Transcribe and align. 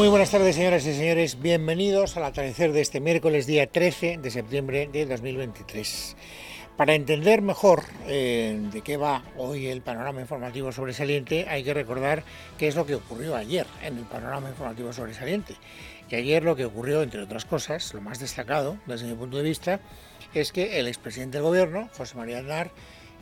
Muy 0.00 0.08
buenas 0.08 0.30
tardes, 0.30 0.56
señoras 0.56 0.86
y 0.86 0.94
señores. 0.94 1.42
Bienvenidos 1.42 2.16
al 2.16 2.24
atardecer 2.24 2.72
de 2.72 2.80
este 2.80 3.00
miércoles, 3.00 3.46
día 3.46 3.66
13 3.66 4.16
de 4.16 4.30
septiembre 4.30 4.88
de 4.90 5.04
2023. 5.04 6.16
Para 6.78 6.94
entender 6.94 7.42
mejor 7.42 7.82
eh, 8.06 8.58
de 8.72 8.80
qué 8.80 8.96
va 8.96 9.22
hoy 9.36 9.66
el 9.66 9.82
panorama 9.82 10.22
informativo 10.22 10.72
sobresaliente, 10.72 11.46
hay 11.50 11.62
que 11.64 11.74
recordar 11.74 12.24
qué 12.56 12.68
es 12.68 12.76
lo 12.76 12.86
que 12.86 12.94
ocurrió 12.94 13.36
ayer 13.36 13.66
en 13.82 13.98
el 13.98 14.04
panorama 14.04 14.48
informativo 14.48 14.90
sobresaliente. 14.94 15.56
Y 16.08 16.14
ayer 16.14 16.44
lo 16.44 16.56
que 16.56 16.64
ocurrió, 16.64 17.02
entre 17.02 17.20
otras 17.20 17.44
cosas, 17.44 17.92
lo 17.92 18.00
más 18.00 18.20
destacado 18.20 18.78
desde 18.86 19.06
mi 19.06 19.14
punto 19.16 19.36
de 19.36 19.42
vista, 19.42 19.80
es 20.32 20.50
que 20.50 20.80
el 20.80 20.88
expresidente 20.88 21.36
del 21.36 21.46
gobierno, 21.46 21.90
José 21.94 22.16
María 22.16 22.38
Aznar, 22.38 22.70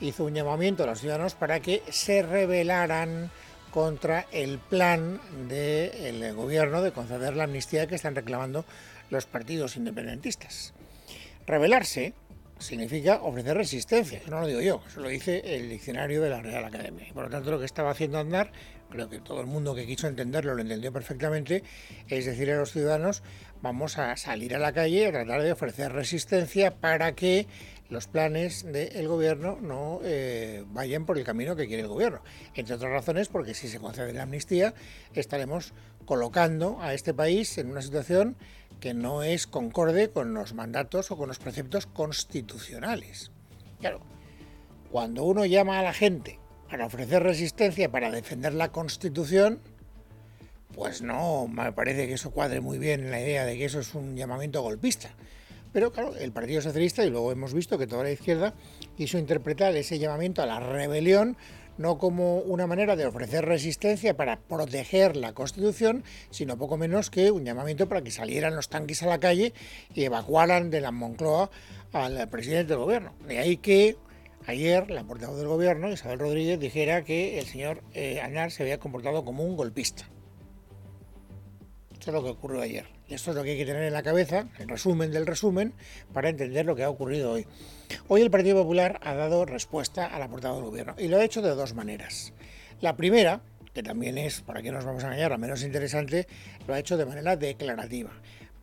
hizo 0.01 0.27
un 0.27 0.35
llamamiento 0.35 0.85
a 0.85 0.87
los 0.87 1.01
ciudadanos 1.01 1.35
para 1.35 1.59
que 1.59 1.83
se 1.89 2.23
rebelaran 2.23 3.33
contra 3.71 4.27
el 4.33 4.59
plan 4.59 5.21
del 5.49 6.35
gobierno 6.35 6.83
de 6.83 6.93
conceder 6.93 7.37
la 7.37 7.45
amnistía 7.45 7.87
que 7.87 7.95
están 7.95 8.15
reclamando 8.15 8.65
los 9.11 9.27
partidos 9.27 9.77
independentistas. 9.77 10.75
Rebelarse 11.47 12.15
significa 12.59 13.21
ofrecer 13.23 13.57
resistencia, 13.57 14.21
no 14.29 14.41
lo 14.41 14.47
digo 14.47 14.61
yo, 14.61 14.83
eso 14.87 15.01
lo 15.01 15.09
dice 15.09 15.41
el 15.45 15.69
diccionario 15.69 16.21
de 16.21 16.31
la 16.31 16.43
Real 16.43 16.65
Academia. 16.65 17.07
por 17.15 17.25
lo 17.25 17.31
tanto, 17.31 17.51
lo 17.51 17.59
que 17.59 17.65
estaba 17.65 17.91
haciendo 17.91 18.19
Andar, 18.19 18.53
creo 18.91 19.09
que 19.09 19.21
todo 19.21 19.41
el 19.41 19.47
mundo 19.47 19.75
que 19.75 19.87
quiso 19.87 20.09
entenderlo 20.09 20.55
lo 20.55 20.63
entendió 20.63 20.93
perfectamente, 20.93 21.63
es 22.09 22.27
decir 22.27 22.51
a 22.51 22.57
los 22.57 22.73
ciudadanos, 22.73 23.23
vamos 23.63 23.99
a 23.99 24.17
salir 24.17 24.55
a 24.55 24.59
la 24.59 24.73
calle 24.73 25.07
a 25.07 25.13
tratar 25.13 25.43
de 25.43 25.53
ofrecer 25.53 25.93
resistencia 25.93 26.75
para 26.75 27.15
que 27.15 27.47
los 27.89 28.07
planes 28.07 28.65
del 28.65 29.09
gobierno 29.09 29.59
no 29.61 30.01
eh, 30.05 30.65
vayan 30.69 31.07
por 31.07 31.19
el 31.19 31.25
camino 31.25 31.57
que 31.57 31.67
quiere 31.67 31.83
el 31.83 31.89
gobierno. 31.89 32.21
Entre 32.55 32.75
otras 32.75 32.93
razones, 32.93 33.29
porque 33.29 33.55
si 33.55 33.69
se 33.69 33.81
concede 33.81 34.13
la 34.13 34.25
amnistía, 34.25 34.75
estaremos 35.15 35.73
colocando 36.05 36.81
a 36.81 36.95
este 36.95 37.15
país 37.15 37.57
en 37.59 37.71
una 37.71 37.83
situación 37.83 38.37
que 38.81 38.95
no 38.95 39.23
es 39.23 39.47
concorde 39.47 40.11
con 40.11 40.35
los 40.35 40.55
mandatos 40.55 41.11
o 41.11 41.17
con 41.17 41.29
los 41.29 41.39
preceptos 41.39 41.87
constitucionales. 41.87 43.31
Claro, 43.81 44.01
cuando 44.91 45.25
uno 45.25 45.45
llama 45.45 45.79
a 45.79 45.83
la 45.83 45.93
gente 45.93 46.39
para 46.71 46.87
ofrecer 46.87 47.23
resistencia, 47.23 47.91
para 47.91 48.11
defender 48.11 48.55
la 48.55 48.71
Constitución, 48.71 49.61
pues 50.75 51.03
no 51.03 51.49
me 51.49 51.73
parece 51.73 52.07
que 52.07 52.15
eso 52.15 52.31
cuadre 52.31 52.61
muy 52.61 52.79
bien 52.79 53.01
en 53.01 53.11
la 53.11 53.21
idea 53.21 53.45
de 53.45 53.57
que 53.57 53.65
eso 53.65 53.81
es 53.81 53.95
un 53.95 54.17
llamamiento 54.17 54.63
golpista. 54.63 55.11
Pero 55.73 55.93
claro, 55.93 56.17
el 56.17 56.33
Partido 56.33 56.63
Socialista, 56.63 57.05
y 57.05 57.11
luego 57.11 57.33
hemos 57.33 57.53
visto 57.53 57.79
que 57.79 57.87
toda 57.87 58.05
la 58.05 58.11
izquierda 58.11 58.55
quiso 58.97 59.19
interpretar 59.19 59.75
ese 59.77 59.99
llamamiento 59.99 60.43
a 60.43 60.47
la 60.47 60.61
rebelión 60.61 61.37
no 61.79 61.97
como 61.97 62.39
una 62.39 62.67
manera 62.67 62.97
de 62.97 63.07
ofrecer 63.07 63.45
resistencia 63.47 64.17
para 64.17 64.41
proteger 64.41 65.17
la 65.17 65.33
Constitución, 65.33 66.05
sino 66.31 66.59
poco 66.59 66.77
menos 66.77 67.09
que 67.09 67.31
un 67.31 67.45
llamamiento 67.45 67.89
para 67.89 68.03
que 68.03 68.11
salieran 68.11 68.57
los 68.57 68.69
tanques 68.69 69.03
a 69.03 69.07
la 69.07 69.21
calle 69.21 69.55
y 69.95 70.05
evacuaran 70.05 70.71
de 70.71 70.81
la 70.81 70.91
Moncloa 70.91 71.51
al 71.93 72.29
presidente 72.29 72.73
del 72.73 72.83
gobierno. 72.83 73.15
De 73.27 73.39
ahí 73.39 73.57
que 73.57 73.97
ayer 74.47 74.91
la 74.91 75.05
portavoz 75.05 75.39
del 75.39 75.49
gobierno, 75.49 75.91
Isabel 75.91 76.19
Rodríguez, 76.19 76.59
dijera 76.59 77.05
que 77.05 77.39
el 77.39 77.47
señor 77.47 77.83
eh, 77.95 78.21
se 78.51 78.63
había 78.63 78.79
comportado 78.79 79.25
como 79.25 79.45
un 79.45 79.57
golpista. 79.57 80.09
Eso 81.93 82.11
es 82.11 82.15
lo 82.15 82.23
que 82.23 82.31
ocurrió 82.31 82.61
ayer. 82.61 82.98
Esto 83.09 83.31
es 83.31 83.37
lo 83.37 83.43
que 83.43 83.53
hay 83.53 83.57
que 83.57 83.65
tener 83.65 83.85
en 83.85 83.95
la 83.95 84.03
cabeza, 84.03 84.49
el 84.59 84.69
resumen 84.69 85.11
del 85.11 85.25
resumen, 85.25 85.73
para 86.13 86.29
entender 86.29 86.67
lo 86.67 86.77
que 86.77 86.85
ha 86.85 86.91
ocurrido 86.91 87.33
hoy. 87.33 87.47
Hoy 88.07 88.21
el 88.21 88.31
Partido 88.31 88.63
Popular 88.63 89.01
ha 89.03 89.15
dado 89.15 89.47
respuesta 89.47 90.05
a 90.05 90.19
la 90.19 90.29
portada 90.29 90.57
del 90.57 90.65
gobierno 90.65 90.95
y 90.99 91.09
lo 91.09 91.17
ha 91.17 91.25
hecho 91.25 91.41
de 91.41 91.55
dos 91.55 91.73
maneras. 91.73 92.35
La 92.83 92.97
primera, 92.97 93.41
que 93.73 93.83
también 93.83 94.19
es, 94.19 94.43
para 94.43 94.61
que 94.61 94.71
nos 94.71 94.85
vamos 94.85 95.05
a 95.05 95.07
engañar, 95.07 95.31
la 95.31 95.39
menos 95.39 95.63
interesante, 95.63 96.29
lo 96.67 96.75
ha 96.75 96.79
hecho 96.79 96.99
de 96.99 97.07
manera 97.07 97.37
declarativa, 97.37 98.11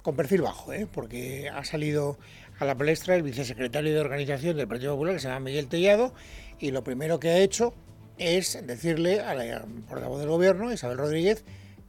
con 0.04 0.16
perfil 0.16 0.44
bajo, 0.44 0.72
¿eh? 0.74 0.88
porque 0.92 1.50
ha 1.50 1.64
salido 1.66 2.20
a 2.60 2.66
la 2.66 2.76
palestra 2.76 3.16
el 3.16 3.24
vicesecretario 3.24 3.96
de 3.96 4.00
organización 4.00 4.58
del 4.58 4.68
Partido 4.68 4.94
Popular, 4.94 5.16
que 5.16 5.22
se 5.22 5.28
llama 5.28 5.40
Miguel 5.40 5.70
Tellado, 5.70 6.14
y 6.60 6.70
lo 6.70 6.84
primero 6.84 7.20
que 7.20 7.30
ha 7.30 7.40
hecho 7.40 7.74
es 8.20 8.60
decirle 8.68 9.22
a 9.22 9.34
la 9.34 9.66
portavoz 9.90 10.20
del 10.20 10.30
gobierno, 10.30 10.72
Isabel 10.72 11.00
Rodríguez, 11.00 11.44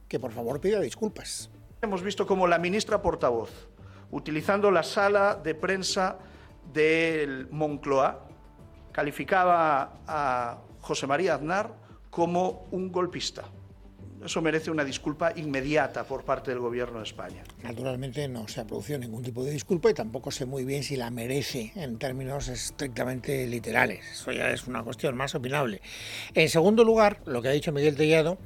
que 0.07 0.19
por 0.19 0.31
favor 0.31 0.59
pida 0.59 0.79
disculpas. 0.79 1.51
Hemos 1.79 2.01
visto 2.01 2.25
cómo 2.25 2.47
la 2.47 2.57
ministra 2.57 3.03
portavoz, 3.03 3.51
utilizando 4.09 4.71
la 4.71 4.81
sala 4.81 5.35
de 5.35 5.53
prensa 5.53 6.17
del 6.73 7.47
Moncloa, 7.51 8.27
calificaba 8.91 9.99
a 10.07 10.57
José 10.81 11.05
María 11.05 11.35
Aznar 11.35 11.75
como 12.09 12.67
un 12.71 12.91
golpista. 12.91 13.43
Eso 14.25 14.41
merece 14.41 14.71
una 14.71 14.83
disculpa 14.83 15.33
inmediata 15.35 16.03
por 16.03 16.25
parte 16.25 16.49
del 16.49 16.59
Gobierno 16.59 16.97
de 16.97 17.03
España. 17.03 17.43
Naturalmente 17.61 18.27
no 18.27 18.47
se 18.47 18.61
ha 18.61 18.65
producido 18.65 18.97
ningún 18.97 19.21
tipo 19.21 19.43
de 19.43 19.51
disculpa 19.51 19.91
y 19.91 19.93
tampoco 19.93 20.31
sé 20.31 20.47
muy 20.47 20.65
bien 20.65 20.81
si 20.81 20.95
la 20.95 21.11
merece 21.11 21.73
en 21.75 21.99
términos 21.99 22.47
estrictamente 22.47 23.45
literales. 23.45 24.03
Eso 24.11 24.31
ya 24.31 24.49
es 24.49 24.65
una 24.65 24.81
cuestión 24.81 25.15
más 25.15 25.35
opinable. 25.35 25.81
En 26.33 26.49
segundo 26.49 26.83
lugar, 26.83 27.21
lo 27.25 27.43
que 27.43 27.49
ha 27.49 27.51
dicho 27.51 27.71
Miguel 27.71 27.95
Tellado 27.95 28.39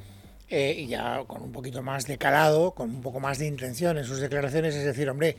eh, 0.51 0.75
y 0.79 0.87
ya 0.87 1.23
con 1.27 1.41
un 1.41 1.53
poquito 1.53 1.81
más 1.81 2.05
de 2.07 2.17
calado, 2.17 2.71
con 2.71 2.89
un 2.89 3.01
poco 3.01 3.21
más 3.21 3.39
de 3.39 3.47
intención 3.47 3.97
en 3.97 4.03
sus 4.03 4.19
declaraciones, 4.19 4.75
es 4.75 4.83
decir, 4.83 5.09
hombre, 5.09 5.37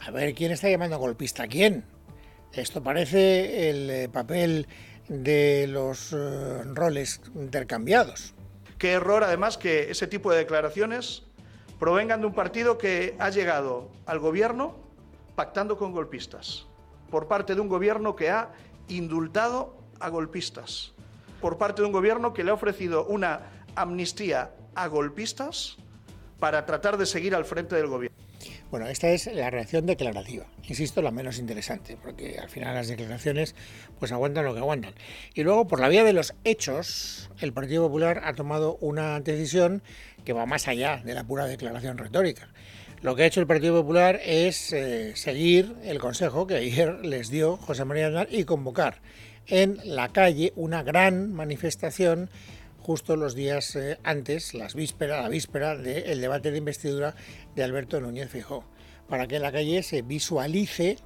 a 0.00 0.10
ver 0.10 0.32
quién 0.34 0.50
está 0.50 0.70
llamando 0.70 0.98
golpista 0.98 1.42
a 1.42 1.46
quién. 1.46 1.84
Esto 2.54 2.82
parece 2.82 3.68
el 3.68 3.90
eh, 3.90 4.08
papel 4.08 4.66
de 5.08 5.66
los 5.68 6.14
eh, 6.14 6.62
roles 6.72 7.20
intercambiados. 7.34 8.32
Qué 8.78 8.92
error, 8.92 9.24
además, 9.24 9.58
que 9.58 9.90
ese 9.90 10.06
tipo 10.06 10.32
de 10.32 10.38
declaraciones 10.38 11.24
provengan 11.78 12.22
de 12.22 12.26
un 12.28 12.34
partido 12.34 12.78
que 12.78 13.14
ha 13.18 13.28
llegado 13.28 13.90
al 14.06 14.20
gobierno 14.20 14.74
pactando 15.34 15.76
con 15.76 15.92
golpistas, 15.92 16.64
por 17.10 17.28
parte 17.28 17.54
de 17.54 17.60
un 17.60 17.68
gobierno 17.68 18.16
que 18.16 18.30
ha 18.30 18.52
indultado 18.88 19.76
a 20.00 20.08
golpistas, 20.08 20.94
por 21.42 21.58
parte 21.58 21.82
de 21.82 21.86
un 21.86 21.92
gobierno 21.92 22.32
que 22.32 22.42
le 22.42 22.52
ha 22.52 22.54
ofrecido 22.54 23.04
una 23.04 23.55
amnistía 23.76 24.50
a 24.74 24.86
golpistas 24.88 25.76
para 26.38 26.66
tratar 26.66 26.96
de 26.96 27.06
seguir 27.06 27.34
al 27.34 27.44
frente 27.44 27.76
del 27.76 27.86
gobierno. 27.86 28.16
Bueno, 28.70 28.88
esta 28.88 29.10
es 29.10 29.26
la 29.32 29.48
reacción 29.48 29.86
declarativa, 29.86 30.44
insisto, 30.64 31.00
la 31.00 31.12
menos 31.12 31.38
interesante, 31.38 31.96
porque 32.02 32.36
al 32.38 32.48
final 32.48 32.74
las 32.74 32.88
declaraciones 32.88 33.54
pues 34.00 34.10
aguantan 34.10 34.44
lo 34.44 34.54
que 34.54 34.60
aguantan. 34.60 34.92
Y 35.34 35.44
luego, 35.44 35.68
por 35.68 35.80
la 35.80 35.88
vía 35.88 36.02
de 36.02 36.12
los 36.12 36.34
hechos, 36.42 37.30
el 37.40 37.52
Partido 37.52 37.86
Popular 37.86 38.22
ha 38.24 38.34
tomado 38.34 38.76
una 38.80 39.20
decisión 39.20 39.82
que 40.24 40.32
va 40.32 40.46
más 40.46 40.66
allá 40.66 41.00
de 41.04 41.14
la 41.14 41.24
pura 41.24 41.46
declaración 41.46 41.96
retórica. 41.96 42.48
Lo 43.02 43.14
que 43.14 43.22
ha 43.22 43.26
hecho 43.26 43.40
el 43.40 43.46
Partido 43.46 43.80
Popular 43.80 44.20
es 44.24 44.72
eh, 44.72 45.14
seguir 45.14 45.76
el 45.84 45.98
consejo 45.98 46.46
que 46.46 46.56
ayer 46.56 47.04
les 47.04 47.30
dio 47.30 47.56
José 47.56 47.84
María 47.84 48.08
Aznar 48.08 48.28
y 48.30 48.44
convocar 48.44 49.00
en 49.46 49.78
la 49.84 50.08
calle 50.08 50.52
una 50.56 50.82
gran 50.82 51.32
manifestación 51.32 52.30
justo 52.86 53.16
los 53.16 53.34
días 53.34 53.74
eh, 53.74 53.98
antes, 54.04 54.54
la 54.54 54.68
víspera 54.68 55.76
del 55.76 56.20
debate 56.20 56.52
de 56.52 56.58
investidura 56.58 57.16
de 57.56 57.64
Alberto 57.64 58.00
Núñez 58.00 58.30
Fijó, 58.30 58.62
para 59.08 59.26
que 59.26 59.36
en 59.36 59.42
la 59.42 59.50
calle 59.50 59.82
se 59.82 60.02
visualice 60.02 60.96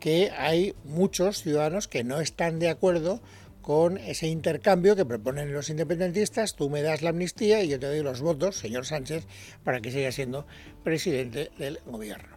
que 0.00 0.30
hay 0.36 0.74
muchos 0.84 1.42
ciudadanos 1.42 1.88
que 1.88 2.04
no 2.04 2.20
están 2.20 2.58
de 2.58 2.68
acuerdo 2.68 3.22
con 3.62 3.96
ese 3.96 4.26
intercambio 4.26 4.96
que 4.96 5.06
proponen 5.06 5.54
los 5.54 5.70
independentistas, 5.70 6.56
tú 6.56 6.68
me 6.68 6.82
das 6.82 7.00
la 7.00 7.08
amnistía 7.08 7.62
y 7.62 7.68
yo 7.68 7.80
te 7.80 7.86
doy 7.86 8.02
los 8.02 8.20
votos, 8.20 8.58
señor 8.58 8.84
Sánchez, 8.84 9.26
para 9.64 9.80
que 9.80 9.90
siga 9.90 10.12
siendo 10.12 10.46
presidente 10.82 11.50
del 11.56 11.80
gobierno. 11.86 12.36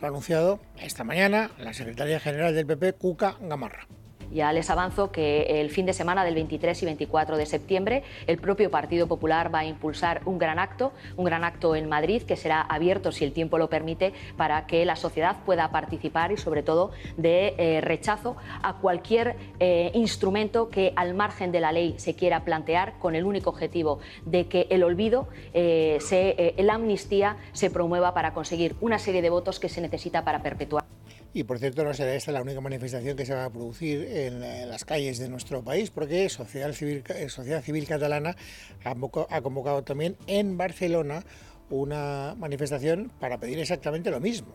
Lo 0.00 0.08
ha 0.08 0.10
anunciado 0.10 0.58
esta 0.82 1.04
mañana 1.04 1.52
la 1.60 1.72
secretaria 1.72 2.18
general 2.18 2.52
del 2.52 2.66
PP, 2.66 2.94
Cuca 2.94 3.36
Gamarra. 3.40 3.86
Ya 4.30 4.52
les 4.52 4.68
avanzo 4.70 5.10
que 5.10 5.60
el 5.60 5.70
fin 5.70 5.86
de 5.86 5.92
semana 5.92 6.24
del 6.24 6.34
23 6.34 6.82
y 6.82 6.86
24 6.86 7.36
de 7.36 7.46
septiembre 7.46 8.02
el 8.26 8.38
propio 8.38 8.70
Partido 8.70 9.06
Popular 9.06 9.52
va 9.54 9.60
a 9.60 9.64
impulsar 9.64 10.20
un 10.26 10.38
gran 10.38 10.58
acto, 10.58 10.92
un 11.16 11.24
gran 11.24 11.44
acto 11.44 11.74
en 11.74 11.88
Madrid 11.88 12.22
que 12.22 12.36
será 12.36 12.60
abierto, 12.60 13.12
si 13.12 13.24
el 13.24 13.32
tiempo 13.32 13.58
lo 13.58 13.68
permite, 13.70 14.12
para 14.36 14.66
que 14.66 14.84
la 14.84 14.96
sociedad 14.96 15.36
pueda 15.44 15.70
participar 15.70 16.32
y 16.32 16.36
sobre 16.36 16.62
todo 16.62 16.90
de 17.16 17.54
eh, 17.58 17.80
rechazo 17.80 18.36
a 18.62 18.74
cualquier 18.74 19.36
eh, 19.60 19.90
instrumento 19.94 20.68
que 20.68 20.92
al 20.96 21.14
margen 21.14 21.52
de 21.52 21.60
la 21.60 21.72
ley 21.72 21.94
se 21.98 22.14
quiera 22.14 22.44
plantear 22.44 22.98
con 22.98 23.14
el 23.14 23.24
único 23.24 23.50
objetivo 23.50 24.00
de 24.24 24.46
que 24.46 24.66
el 24.70 24.82
olvido, 24.82 25.28
eh, 25.54 25.98
se, 26.00 26.54
la 26.58 26.74
amnistía 26.74 27.36
se 27.52 27.70
promueva 27.70 28.14
para 28.14 28.34
conseguir 28.34 28.76
una 28.80 28.98
serie 28.98 29.22
de 29.22 29.30
votos 29.30 29.58
que 29.58 29.68
se 29.68 29.80
necesita 29.80 30.24
para 30.24 30.42
perpetuar. 30.42 30.97
Y 31.34 31.44
por 31.44 31.58
cierto, 31.58 31.84
no 31.84 31.92
será 31.92 32.14
esta 32.14 32.32
la 32.32 32.42
única 32.42 32.60
manifestación 32.60 33.16
que 33.16 33.26
se 33.26 33.34
va 33.34 33.44
a 33.44 33.50
producir 33.50 34.02
en, 34.10 34.40
las 34.40 34.84
calles 34.84 35.18
de 35.18 35.28
nuestro 35.28 35.62
país, 35.62 35.90
porque 35.90 36.28
Sociedad 36.28 36.72
Civil, 36.72 37.04
eh, 37.14 37.28
Sociedad 37.28 37.62
Civil 37.62 37.86
Catalana 37.86 38.36
ha 38.84 39.40
convocado 39.42 39.84
también 39.84 40.16
en 40.26 40.56
Barcelona 40.56 41.22
una 41.70 42.34
manifestación 42.38 43.12
para 43.20 43.38
pedir 43.38 43.58
exactamente 43.58 44.10
lo 44.10 44.20
mismo. 44.20 44.54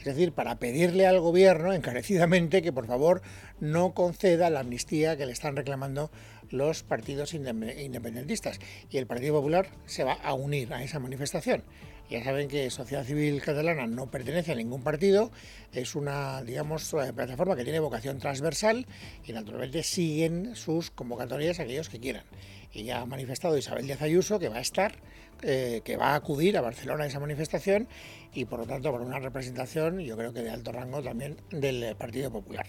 Es 0.00 0.06
decir, 0.06 0.32
para 0.32 0.58
pedirle 0.58 1.06
al 1.06 1.20
gobierno 1.20 1.74
encarecidamente 1.74 2.62
que 2.62 2.72
por 2.72 2.86
favor 2.86 3.20
no 3.60 3.92
conceda 3.92 4.48
la 4.48 4.60
amnistía 4.60 5.16
que 5.18 5.26
le 5.26 5.32
están 5.32 5.56
reclamando 5.56 6.10
los 6.48 6.82
partidos 6.82 7.34
independentistas. 7.34 8.58
Y 8.90 8.96
el 8.96 9.06
Partido 9.06 9.34
Popular 9.34 9.68
se 9.84 10.02
va 10.04 10.14
a 10.14 10.32
unir 10.32 10.72
a 10.72 10.82
esa 10.82 10.98
manifestación. 10.98 11.62
Ya 12.10 12.24
saben 12.24 12.48
que 12.48 12.68
Sociedad 12.70 13.04
Civil 13.04 13.40
Catalana 13.40 13.86
no 13.86 14.10
pertenece 14.10 14.50
a 14.50 14.56
ningún 14.56 14.82
partido, 14.82 15.30
es 15.72 15.94
una, 15.94 16.42
digamos, 16.42 16.92
eh, 16.92 17.12
plataforma 17.12 17.54
que 17.54 17.62
tiene 17.62 17.78
vocación 17.78 18.18
transversal 18.18 18.84
y 19.24 19.32
naturalmente 19.32 19.84
siguen 19.84 20.56
sus 20.56 20.90
convocatorias 20.90 21.60
aquellos 21.60 21.88
que 21.88 22.00
quieran. 22.00 22.24
Y 22.72 22.82
ya 22.82 23.02
ha 23.02 23.06
manifestado 23.06 23.56
Isabel 23.56 23.86
Díaz 23.86 24.02
Ayuso 24.02 24.40
que 24.40 24.48
va 24.48 24.56
a 24.56 24.60
estar, 24.60 24.96
eh, 25.42 25.82
que 25.84 25.96
va 25.96 26.08
a 26.08 26.14
acudir 26.16 26.58
a 26.58 26.62
Barcelona 26.62 27.04
a 27.04 27.06
esa 27.06 27.20
manifestación 27.20 27.86
y 28.34 28.44
por 28.44 28.58
lo 28.58 28.66
tanto 28.66 28.90
por 28.90 29.02
una 29.02 29.20
representación, 29.20 30.00
yo 30.00 30.16
creo 30.16 30.32
que 30.32 30.42
de 30.42 30.50
alto 30.50 30.72
rango 30.72 31.00
también 31.04 31.36
del 31.52 31.94
Partido 31.94 32.32
Popular. 32.32 32.66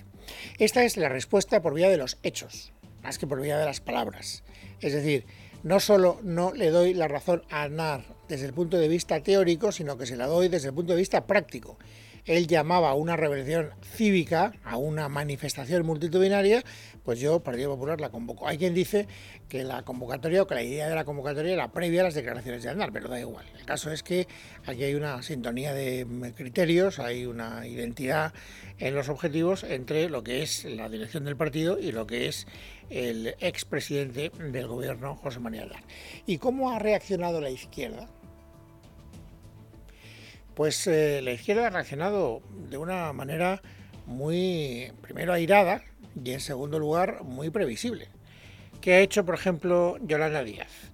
Esta 0.59 0.83
es 0.83 0.97
la 0.97 1.09
respuesta 1.09 1.63
por 1.63 1.73
vía 1.73 1.89
de 1.89 1.97
los 1.97 2.19
hechos, 2.21 2.73
más 3.01 3.17
que 3.17 3.25
por 3.25 3.41
vía 3.41 3.57
de 3.57 3.65
las 3.65 3.81
palabras. 3.81 4.43
Es 4.81 4.93
decir, 4.93 5.25
no 5.63 5.79
solo 5.79 6.19
no 6.23 6.53
le 6.53 6.69
doy 6.69 6.93
la 6.93 7.07
razón 7.07 7.43
a 7.49 7.63
Aznar 7.63 8.03
desde 8.27 8.45
el 8.45 8.53
punto 8.53 8.77
de 8.77 8.87
vista 8.87 9.21
teórico, 9.21 9.71
sino 9.71 9.97
que 9.97 10.05
se 10.05 10.15
la 10.15 10.27
doy 10.27 10.47
desde 10.47 10.69
el 10.69 10.73
punto 10.73 10.93
de 10.93 10.99
vista 10.99 11.25
práctico. 11.25 11.77
Él 12.25 12.47
llamaba 12.47 12.89
a 12.89 12.93
una 12.93 13.17
rebelión 13.17 13.71
cívica, 13.81 14.53
a 14.63 14.77
una 14.77 15.09
manifestación 15.09 15.85
multitudinaria, 15.85 16.63
pues 17.03 17.19
yo, 17.19 17.41
Partido 17.41 17.71
Popular, 17.71 17.99
la 17.99 18.09
convoco. 18.09 18.47
Hay 18.47 18.57
quien 18.57 18.73
dice 18.73 19.07
que 19.49 19.63
la 19.63 19.83
convocatoria 19.83 20.43
o 20.43 20.47
que 20.47 20.55
la 20.55 20.63
idea 20.63 20.87
de 20.87 20.95
la 20.95 21.03
convocatoria 21.03 21.53
era 21.53 21.71
previa 21.71 22.01
a 22.01 22.03
las 22.05 22.13
declaraciones 22.13 22.63
de 22.63 22.69
Aznar, 22.69 22.91
pero 22.93 23.09
da 23.09 23.19
igual. 23.19 23.45
El 23.57 23.65
caso 23.65 23.91
es 23.91 24.03
que 24.03 24.27
aquí 24.65 24.83
hay 24.83 24.93
una 24.93 25.21
sintonía 25.23 25.73
de 25.73 26.33
criterios, 26.35 26.99
hay 26.99 27.25
una 27.25 27.67
identidad 27.67 28.33
en 28.77 28.95
los 28.95 29.09
objetivos 29.09 29.63
entre 29.63 30.09
lo 30.09 30.23
que 30.23 30.43
es 30.43 30.65
la 30.65 30.89
dirección 30.89 31.25
del 31.25 31.37
partido 31.37 31.79
y 31.79 31.91
lo 31.91 32.05
que 32.05 32.27
es 32.27 32.47
el 32.89 33.35
expresidente 33.39 34.31
del 34.51 34.67
gobierno, 34.67 35.15
José 35.15 35.39
María 35.39 35.63
Aznar. 35.63 35.83
¿Y 36.25 36.37
cómo 36.37 36.71
ha 36.71 36.79
reaccionado 36.79 37.41
la 37.41 37.49
izquierda? 37.49 38.07
Pues 40.55 40.85
eh, 40.87 41.21
la 41.23 41.31
izquierda 41.31 41.67
ha 41.67 41.69
reaccionado 41.69 42.41
de 42.69 42.77
una 42.77 43.13
manera 43.13 43.61
muy, 44.05 44.91
primero, 45.01 45.33
airada 45.33 45.83
y 46.21 46.31
en 46.31 46.39
segundo 46.39 46.79
lugar, 46.79 47.23
muy 47.23 47.49
previsible. 47.49 48.09
¿Qué 48.81 48.93
ha 48.95 48.99
hecho, 48.99 49.25
por 49.25 49.35
ejemplo, 49.35 49.97
Yolanda 50.01 50.43
Díaz? 50.43 50.91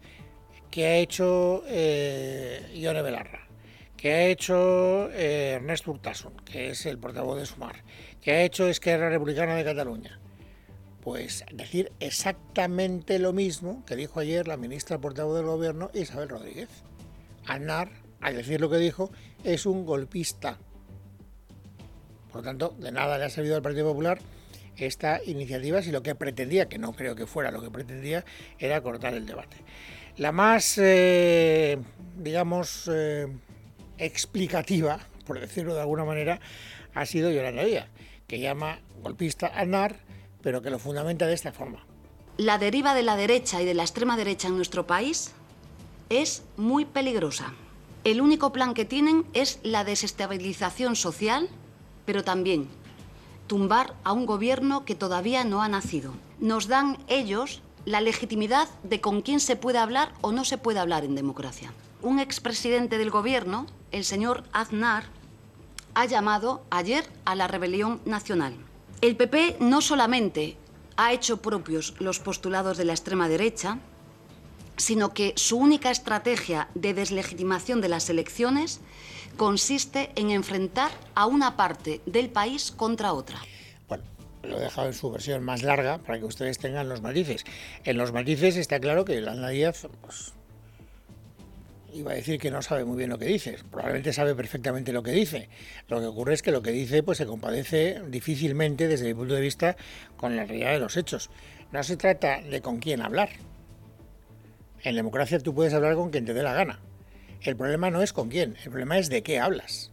¿Qué 0.70 0.86
ha 0.86 0.98
hecho 0.98 1.64
eh, 1.68 2.70
Ione 2.76 3.02
Belarra? 3.02 3.48
¿Qué 3.96 4.14
ha 4.14 4.26
hecho 4.28 5.10
eh, 5.12 5.54
Ernesto 5.56 5.92
Urtasun, 5.92 6.34
que 6.46 6.70
es 6.70 6.86
el 6.86 7.00
portavoz 7.00 7.40
de 7.40 7.46
Sumar? 7.48 7.84
¿Qué 8.22 8.32
ha 8.32 8.44
hecho 8.44 8.68
Esquerra 8.68 9.10
Republicana 9.10 9.56
de 9.56 9.64
Cataluña? 9.64 10.20
Pues 11.02 11.46
decir 11.52 11.92
exactamente 12.00 13.18
lo 13.18 13.34
mismo 13.34 13.84
que 13.86 13.96
dijo 13.96 14.20
ayer 14.20 14.48
la 14.48 14.58
ministra 14.58 15.00
portavoz 15.00 15.38
del 15.38 15.46
Gobierno, 15.46 15.90
Isabel 15.94 16.30
Rodríguez. 16.30 16.70
Anar 17.46 17.90
al 18.28 18.36
decir 18.36 18.60
lo 18.60 18.70
que 18.70 18.78
dijo, 18.78 19.10
es 19.46 19.66
un 19.66 19.86
golpista. 19.86 20.58
Por 22.30 22.42
lo 22.42 22.44
tanto, 22.44 22.76
de 22.78 22.92
nada 22.92 23.18
le 23.18 23.24
ha 23.24 23.30
servido 23.30 23.56
al 23.56 23.62
Partido 23.62 23.88
Popular 23.88 24.20
esta 24.76 25.22
iniciativa 25.26 25.82
si 25.82 25.92
lo 25.92 26.04
que 26.04 26.14
pretendía, 26.14 26.68
que 26.68 26.78
no 26.78 26.94
creo 26.94 27.16
que 27.16 27.26
fuera 27.26 27.52
lo 27.52 27.62
que 27.62 27.72
pretendía, 27.72 28.26
era 28.60 28.82
cortar 28.82 29.14
el 29.14 29.26
debate. 29.26 29.58
La 30.18 30.34
más, 30.34 30.78
eh, 30.78 31.78
digamos, 32.18 32.90
eh, 32.94 33.28
explicativa, 33.98 35.00
por 35.26 35.40
decirlo 35.40 35.74
de 35.74 35.82
alguna 35.82 36.04
manera, 36.04 36.42
ha 36.94 37.06
sido 37.06 37.32
Yolanda 37.32 37.64
Díaz, 37.64 37.88
que 38.28 38.42
llama 38.42 38.82
golpista 39.02 39.48
a 39.56 39.64
NAR, 39.64 39.96
pero 40.42 40.62
que 40.62 40.70
lo 40.70 40.80
fundamenta 40.80 41.28
de 41.28 41.34
esta 41.34 41.54
forma. 41.54 41.86
La 42.36 42.58
deriva 42.58 42.94
de 42.94 43.04
la 43.04 43.16
derecha 43.16 43.62
y 43.62 43.66
de 43.66 43.74
la 43.74 43.84
extrema 43.84 44.18
derecha 44.18 44.50
en 44.50 44.58
nuestro 44.58 44.86
país 44.86 45.32
es 46.10 46.44
muy 46.58 46.84
peligrosa. 46.84 47.54
El 48.04 48.22
único 48.22 48.52
plan 48.52 48.74
que 48.74 48.86
tienen 48.86 49.26
es 49.34 49.60
la 49.64 49.84
desestabilización 49.84 50.96
social, 50.96 51.50
pero 52.06 52.24
también 52.24 52.70
tumbar 53.48 53.96
a 54.04 54.12
un 54.12 54.26
gobierno 54.26 54.86
que 54.86 54.96
todavía 54.96 55.44
no 55.44 55.62
ha 55.62 55.70
nacido. 55.70 56.14
Nos 56.40 56.68
dan 56.68 56.98
ellos 57.08 57.62
la 57.86 58.02
legitimidad 58.02 58.68
de 58.84 59.02
con 59.02 59.22
quién 59.22 59.40
se 59.40 59.56
puede 59.56 59.80
hablar 59.80 60.14
o 60.22 60.32
no 60.32 60.44
se 60.44 60.58
puede 60.58 60.80
hablar 60.80 61.06
en 61.06 61.16
democracia. 61.16 61.74
Un 62.02 62.20
expresidente 62.20 62.98
del 62.98 63.10
gobierno, 63.10 63.66
el 63.92 64.04
señor 64.04 64.44
Aznar, 64.52 65.06
ha 65.94 66.06
llamado 66.06 66.64
ayer 66.70 67.06
a 67.26 67.36
la 67.36 67.48
rebelión 67.48 68.02
nacional. 68.06 68.56
El 69.02 69.16
PP 69.16 69.58
no 69.60 69.82
solamente 69.82 70.58
ha 70.98 71.14
hecho 71.14 71.42
propios 71.42 71.96
los 72.00 72.20
postulados 72.20 72.78
de 72.78 72.86
la 72.86 72.94
extrema 72.94 73.30
derecha, 73.30 73.80
sino 74.78 75.14
que 75.14 75.34
su 75.36 75.58
única 75.58 75.92
estrategia 75.92 76.70
de 76.76 76.94
deslegitimación 76.94 77.82
de 77.82 77.90
las 77.90 78.10
elecciones 78.10 78.80
consiste 79.36 80.12
en 80.16 80.32
enfrentar 80.32 80.92
a 81.16 81.26
una 81.26 81.58
parte 81.58 82.02
del 82.06 82.30
país 82.30 82.72
contra 82.72 83.14
otra. 83.14 83.40
Bueno, 83.88 84.04
lo 84.44 84.58
he 84.58 84.62
dejado 84.62 84.88
en 84.88 84.94
su 84.94 85.12
versión 85.12 85.44
más 85.44 85.64
larga 85.64 85.98
para 86.00 86.20
que 86.20 86.26
ustedes 86.26 86.58
tengan 86.58 86.90
los 86.90 87.02
matices. 87.02 87.44
En 87.84 87.98
los 87.98 88.12
matices 88.12 88.56
está 88.58 88.80
claro 88.80 89.06
que 89.06 89.16
Yolanda 89.16 89.50
Díaz 89.50 89.88
pues, 90.02 90.34
iba 91.94 92.12
a 92.12 92.16
decir 92.16 92.40
que 92.40 92.52
no 92.52 92.62
sabe 92.62 92.86
muy 92.86 92.98
bien 92.98 93.10
lo 93.10 93.18
que 93.18 93.26
dice. 93.26 93.58
Probablemente 93.72 94.14
sabe 94.14 94.36
perfectamente 94.36 94.92
lo 94.92 95.04
que 95.04 95.12
dice. 95.12 95.50
Lo 95.88 96.00
que 96.00 96.06
ocurre 96.08 96.34
es 96.34 96.42
que 96.42 96.52
lo 96.52 96.62
que 96.62 96.72
dice 96.72 97.04
pues 97.04 97.18
se 97.18 97.26
compadece 97.26 98.02
difícilmente 98.08 98.88
desde 98.88 99.06
mi 99.06 99.14
punto 99.14 99.34
de 99.34 99.42
vista 99.42 99.78
con 100.18 100.36
la 100.36 100.46
realidad 100.46 100.72
de 100.72 100.80
los 100.80 100.98
hechos. 100.98 101.30
No 101.72 101.84
se 101.84 101.98
trata 101.98 102.42
de 102.42 102.62
con 102.62 102.80
quién 102.80 103.02
hablar, 103.02 103.30
en 104.84 104.96
democracia 104.96 105.40
tú 105.40 105.54
puedes 105.54 105.74
hablar 105.74 105.96
con 105.96 106.10
quien 106.10 106.26
te 106.26 106.34
dé 106.34 106.44
la 106.44 106.54
gana. 106.54 106.80
El 107.42 107.56
problema 107.56 107.90
no 107.90 108.02
es 108.02 108.14
con 108.14 108.30
quién, 108.30 108.56
el 108.64 108.70
problema 108.70 108.98
es 108.98 109.10
de 109.10 109.24
qué 109.24 109.40
hablas. 109.40 109.92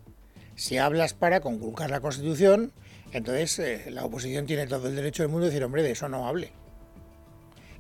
Si 0.55 0.79
hablas 0.79 1.15
para 1.15 1.41
conculcar 1.41 1.91
la 1.91 2.01
Constitución, 2.01 2.73
entonces 3.13 3.59
eh, 3.59 3.91
la 3.91 4.05
oposición 4.05 4.47
tiene 4.47 4.67
todo 4.67 4.89
el 4.89 4.97
derecho 4.97 5.23
del 5.23 5.31
mundo 5.31 5.47
de 5.47 5.51
decir, 5.51 5.65
hombre, 5.65 5.83
de 5.83 5.91
eso 5.91 6.09
no 6.09 6.27
hable. 6.27 6.53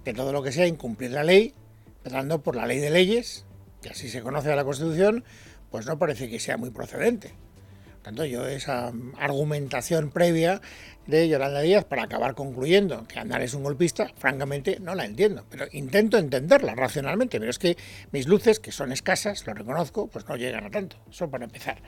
De 0.04 0.12
todo 0.12 0.32
lo 0.32 0.42
que 0.42 0.52
sea 0.52 0.66
incumplir 0.66 1.12
la 1.12 1.25
ley, 1.25 1.54
empezando 1.99 2.42
por 2.42 2.56
la 2.56 2.66
ley 2.66 2.78
de 2.78 2.90
leyes, 2.90 3.46
que 3.80 3.90
así 3.90 4.08
se 4.08 4.23
conoce 4.23 4.52
a 4.52 4.56
la 4.56 4.64
Constitución, 4.64 5.25
pues 5.70 5.87
no 5.87 5.99
parece 5.99 6.28
que 6.28 6.38
sea 6.38 6.56
muy 6.56 6.70
procedente 6.70 7.34
tanto, 8.04 8.25
yo 8.26 8.46
esa 8.46 8.92
argumentación 9.18 10.11
previa 10.11 10.61
de 11.06 11.26
Yolanda 11.26 11.61
Díaz 11.62 11.84
para 11.84 12.04
acabar 12.04 12.34
concluyendo 12.34 13.06
que 13.08 13.18
Andar 13.18 13.40
es 13.42 13.54
un 13.54 13.62
golpista, 13.62 14.12
francamente 14.16 14.78
no 14.78 14.94
la 14.94 15.06
entiendo, 15.06 15.44
pero 15.50 15.66
intento 15.73 16.18
entenderla 16.18 16.75
racionalmente, 16.75 17.40
pero 17.40 17.50
es 17.50 17.58
que 17.58 17.76
mis 18.12 18.26
luces, 18.28 18.61
que 18.61 18.73
son 18.73 18.92
escasas, 18.92 19.46
lo 19.46 19.54
reconozco, 19.54 20.06
pues 20.06 20.28
no 20.28 20.37
llegan 20.37 20.64
a 20.66 20.70
tanto, 20.70 20.96
eso 21.11 21.30
para 21.30 21.46
empezar. 21.46 21.78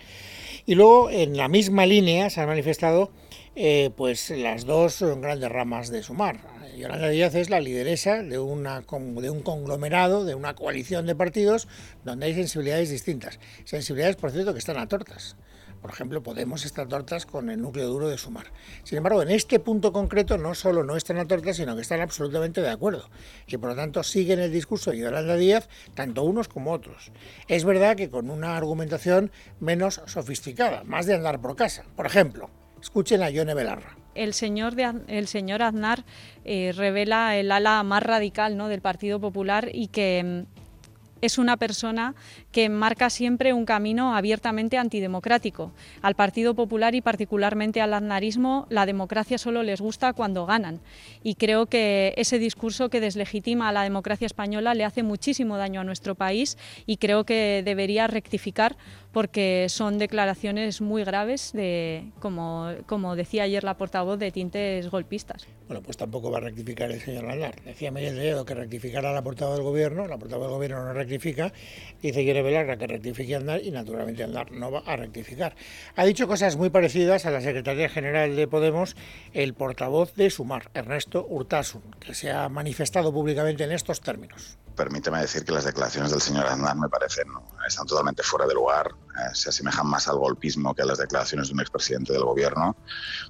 Y 0.64 0.74
luego, 0.74 1.10
en 1.10 1.36
la 1.36 1.48
misma 1.48 1.86
línea, 1.86 2.30
se 2.30 2.40
han 2.40 2.48
manifestado 2.48 3.10
eh, 3.54 3.90
pues 3.94 4.30
las 4.30 4.64
dos 4.64 5.02
grandes 5.02 5.50
ramas 5.50 5.90
de 5.90 6.02
Sumar. 6.02 6.55
Yolanda 6.76 7.08
Díaz 7.08 7.34
es 7.34 7.50
la 7.50 7.60
lideresa 7.60 8.22
de, 8.22 8.38
un 8.38 9.42
conglomerado, 9.42 10.24
de 10.24 10.34
una 10.34 10.54
coalición 10.54 11.06
de 11.06 11.14
partidos 11.14 11.68
donde 12.04 12.26
hay 12.26 12.34
sensibilidades 12.34 12.90
distintas. 12.90 13.38
Sensibilidades, 13.64 14.16
por 14.16 14.30
cierto, 14.30 14.52
que 14.52 14.58
están 14.58 14.78
a 14.78 14.86
tortas 14.86 15.36
por 15.86 15.94
ejemplo, 15.94 16.20
Podemos 16.20 16.64
está 16.64 16.84
tortas 16.84 17.26
con 17.26 17.48
el 17.48 17.60
núcleo 17.60 17.86
duro 17.86 18.08
de 18.08 18.18
Sumar. 18.18 18.46
Sin 18.82 18.98
embargo, 18.98 19.22
en 19.22 19.30
este 19.30 19.60
punto 19.60 19.92
concreto 19.92 20.36
no 20.36 20.52
solo 20.56 20.82
no 20.82 20.96
están 20.96 21.18
a 21.18 21.26
tortas, 21.26 21.58
sino 21.58 21.76
que 21.76 21.82
están 21.82 22.00
absolutamente 22.00 22.60
de 22.60 22.70
acuerdo. 22.70 23.08
Y 23.46 23.56
por 23.56 23.70
lo 23.70 23.76
tanto 23.76 24.02
siguen 24.02 24.40
el 24.40 24.50
discurso 24.50 24.90
de 24.90 24.98
Yolanda 24.98 25.36
Díaz, 25.36 25.68
tanto 25.94 26.24
unos 26.24 26.48
como 26.48 26.72
otros. 26.72 27.12
Es 27.46 27.64
verdad 27.64 27.94
que 27.94 28.10
con 28.10 28.30
una 28.30 28.56
argumentación 28.56 29.30
menos 29.60 30.02
sofisticada, 30.06 30.82
más 30.82 31.06
de 31.06 31.14
andar 31.14 31.40
por 31.40 31.54
casa. 31.54 31.84
Por 31.94 32.06
ejemplo, 32.06 32.50
escuchen 32.86 33.22
a 33.22 33.30
Yone 33.30 33.52
Belarra 33.54 33.96
el 34.14 34.32
señor, 34.32 34.74
el 35.08 35.26
señor 35.26 35.62
Aznar 35.62 36.04
eh, 36.44 36.72
revela 36.74 37.36
el 37.36 37.52
ala 37.52 37.82
más 37.82 38.02
radical 38.02 38.56
¿no? 38.56 38.68
del 38.68 38.80
Partido 38.80 39.20
Popular 39.20 39.70
y 39.72 39.88
que 39.88 40.22
mm, 40.24 40.56
es 41.20 41.38
una 41.38 41.56
persona 41.56 42.14
que 42.56 42.70
marca 42.70 43.10
siempre 43.10 43.52
un 43.52 43.66
camino 43.66 44.16
abiertamente 44.16 44.78
antidemocrático. 44.78 45.72
Al 46.00 46.14
Partido 46.14 46.54
Popular 46.54 46.94
y 46.94 47.02
particularmente 47.02 47.82
al 47.82 47.92
aznarismo, 47.92 48.66
la 48.70 48.86
democracia 48.86 49.36
solo 49.36 49.62
les 49.62 49.82
gusta 49.82 50.14
cuando 50.14 50.46
ganan. 50.46 50.80
Y 51.22 51.34
creo 51.34 51.66
que 51.66 52.14
ese 52.16 52.38
discurso 52.38 52.88
que 52.88 52.98
deslegitima 52.98 53.68
a 53.68 53.72
la 53.72 53.82
democracia 53.82 54.24
española 54.24 54.72
le 54.72 54.86
hace 54.86 55.02
muchísimo 55.02 55.58
daño 55.58 55.82
a 55.82 55.84
nuestro 55.84 56.14
país 56.14 56.56
y 56.86 56.96
creo 56.96 57.24
que 57.24 57.60
debería 57.62 58.06
rectificar 58.06 58.78
porque 59.12 59.66
son 59.70 59.96
declaraciones 59.96 60.82
muy 60.82 61.02
graves, 61.02 61.52
de, 61.54 62.10
como, 62.20 62.70
como 62.84 63.16
decía 63.16 63.44
ayer 63.44 63.64
la 63.64 63.78
portavoz, 63.78 64.18
de 64.18 64.30
tintes 64.30 64.90
golpistas. 64.90 65.46
Bueno, 65.68 65.82
pues 65.82 65.96
tampoco 65.96 66.30
va 66.30 66.36
a 66.36 66.42
rectificar 66.42 66.92
el 66.92 67.00
señor 67.00 67.24
Landar. 67.24 67.54
Decía 67.64 67.90
Miguel 67.90 68.16
Dedo 68.16 68.44
que 68.44 68.54
rectificara 68.54 69.14
la 69.14 69.22
portavoz 69.22 69.56
del 69.56 69.64
gobierno, 69.64 70.06
la 70.06 70.18
portavoz 70.18 70.48
del 70.48 70.54
gobierno 70.54 70.84
no 70.84 70.92
rectifica, 70.92 71.50
dice 72.02 72.24
Quiere 72.46 72.62
Velarra 72.62 72.78
que 72.78 72.86
rectifique 72.86 73.34
Andar 73.34 73.60
y 73.60 73.72
naturalmente 73.72 74.22
Andar 74.22 74.52
no 74.52 74.70
va 74.70 74.80
a 74.86 74.96
rectificar. 74.96 75.56
Ha 75.96 76.04
dicho 76.04 76.28
cosas 76.28 76.56
muy 76.56 76.70
parecidas 76.70 77.26
a 77.26 77.30
la 77.32 77.40
Secretaría 77.40 77.88
General 77.88 78.36
de 78.36 78.46
Podemos, 78.46 78.96
el 79.32 79.54
portavoz 79.54 80.14
de 80.14 80.30
Sumar, 80.30 80.70
Ernesto 80.72 81.26
Urtasun, 81.28 81.82
que 81.98 82.14
se 82.14 82.30
ha 82.30 82.48
manifestado 82.48 83.12
públicamente 83.12 83.64
en 83.64 83.72
estos 83.72 84.00
términos 84.00 84.58
permíteme 84.76 85.18
decir 85.20 85.44
que 85.44 85.52
las 85.52 85.64
declaraciones 85.64 86.12
del 86.12 86.20
señor 86.20 86.46
Aznar 86.46 86.76
me 86.76 86.88
parecen 86.88 87.26
están 87.66 87.86
totalmente 87.86 88.22
fuera 88.22 88.46
de 88.46 88.54
lugar, 88.54 88.94
eh, 89.16 89.34
se 89.34 89.48
asemejan 89.48 89.86
más 89.86 90.06
al 90.06 90.18
golpismo 90.18 90.74
que 90.74 90.82
a 90.82 90.84
las 90.84 90.98
declaraciones 90.98 91.48
de 91.48 91.54
un 91.54 91.60
expresidente 91.60 92.12
del 92.12 92.22
gobierno. 92.22 92.76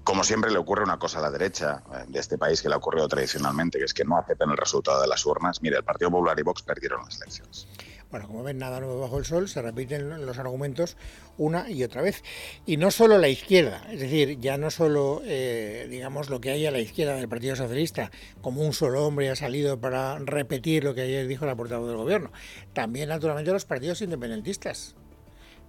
Como 0.05 0.25
siempre 0.25 0.51
le 0.51 0.59
ocurre 0.59 0.83
una 0.83 0.99
cosa 0.99 1.21
a 1.21 1.23
la 1.23 1.31
derecha 1.31 1.83
eh, 1.95 2.05
de 2.09 2.19
este 2.19 2.37
país 2.37 2.61
que 2.61 2.69
le 2.69 2.75
ha 2.75 2.79
ocurrido 2.79 3.09
tradicionalmente, 3.09 3.79
que 3.79 3.85
es 3.85 3.95
que 3.95 4.05
no 4.05 4.19
aceptan 4.19 4.51
el 4.51 4.57
resultado 4.57 5.01
de 5.01 5.07
las 5.07 5.25
urnas. 5.25 5.63
Mire, 5.63 5.77
el 5.77 5.85
Partido 5.85 6.11
Popular 6.11 6.39
y 6.39 6.43
Vox 6.43 6.63
perdieron 6.63 7.05
las 7.05 7.17
elecciones. 7.23 7.69
Bueno, 8.11 8.29
como 8.29 8.45
ven, 8.45 8.59
nada 8.59 8.79
nuevo 8.79 9.01
bajo 9.01 9.19
el 9.19 9.25
sol, 9.25 9.49
se 9.49 9.61
repiten 9.61 10.25
los 10.25 10.39
argumentos 10.39 10.97
una 11.39 11.69
y 11.69 11.83
otra 11.83 12.03
vez. 12.03 12.23
Y 12.65 12.77
no 12.77 12.91
solo 12.93 13.19
la 13.19 13.29
izquierda, 13.29 13.85
es 13.91 14.01
decir, 14.01 14.39
ya 14.39 14.57
no 14.59 14.71
solo, 14.71 15.23
eh, 15.25 15.89
digamos, 15.91 16.31
lo 16.31 16.41
que 16.41 16.51
hay 16.51 16.67
a 16.67 16.71
la 16.71 16.79
izquierda 16.79 17.17
del 17.17 17.29
Partido 17.29 17.57
Socialista, 17.57 18.13
como 18.41 18.63
un 18.63 18.73
solo 18.73 19.05
hombre 19.05 19.29
ha 19.29 19.37
salido 19.37 19.81
para 19.81 20.19
repetir 20.21 20.85
lo 20.85 20.95
que 20.95 21.03
ayer 21.03 21.27
dijo 21.27 21.47
la 21.47 21.57
portavoz 21.57 21.89
del 21.89 21.97
gobierno, 21.97 22.31
también 22.73 23.09
naturalmente 23.09 23.51
los 23.51 23.65
partidos 23.65 24.01
independentistas. 24.03 24.95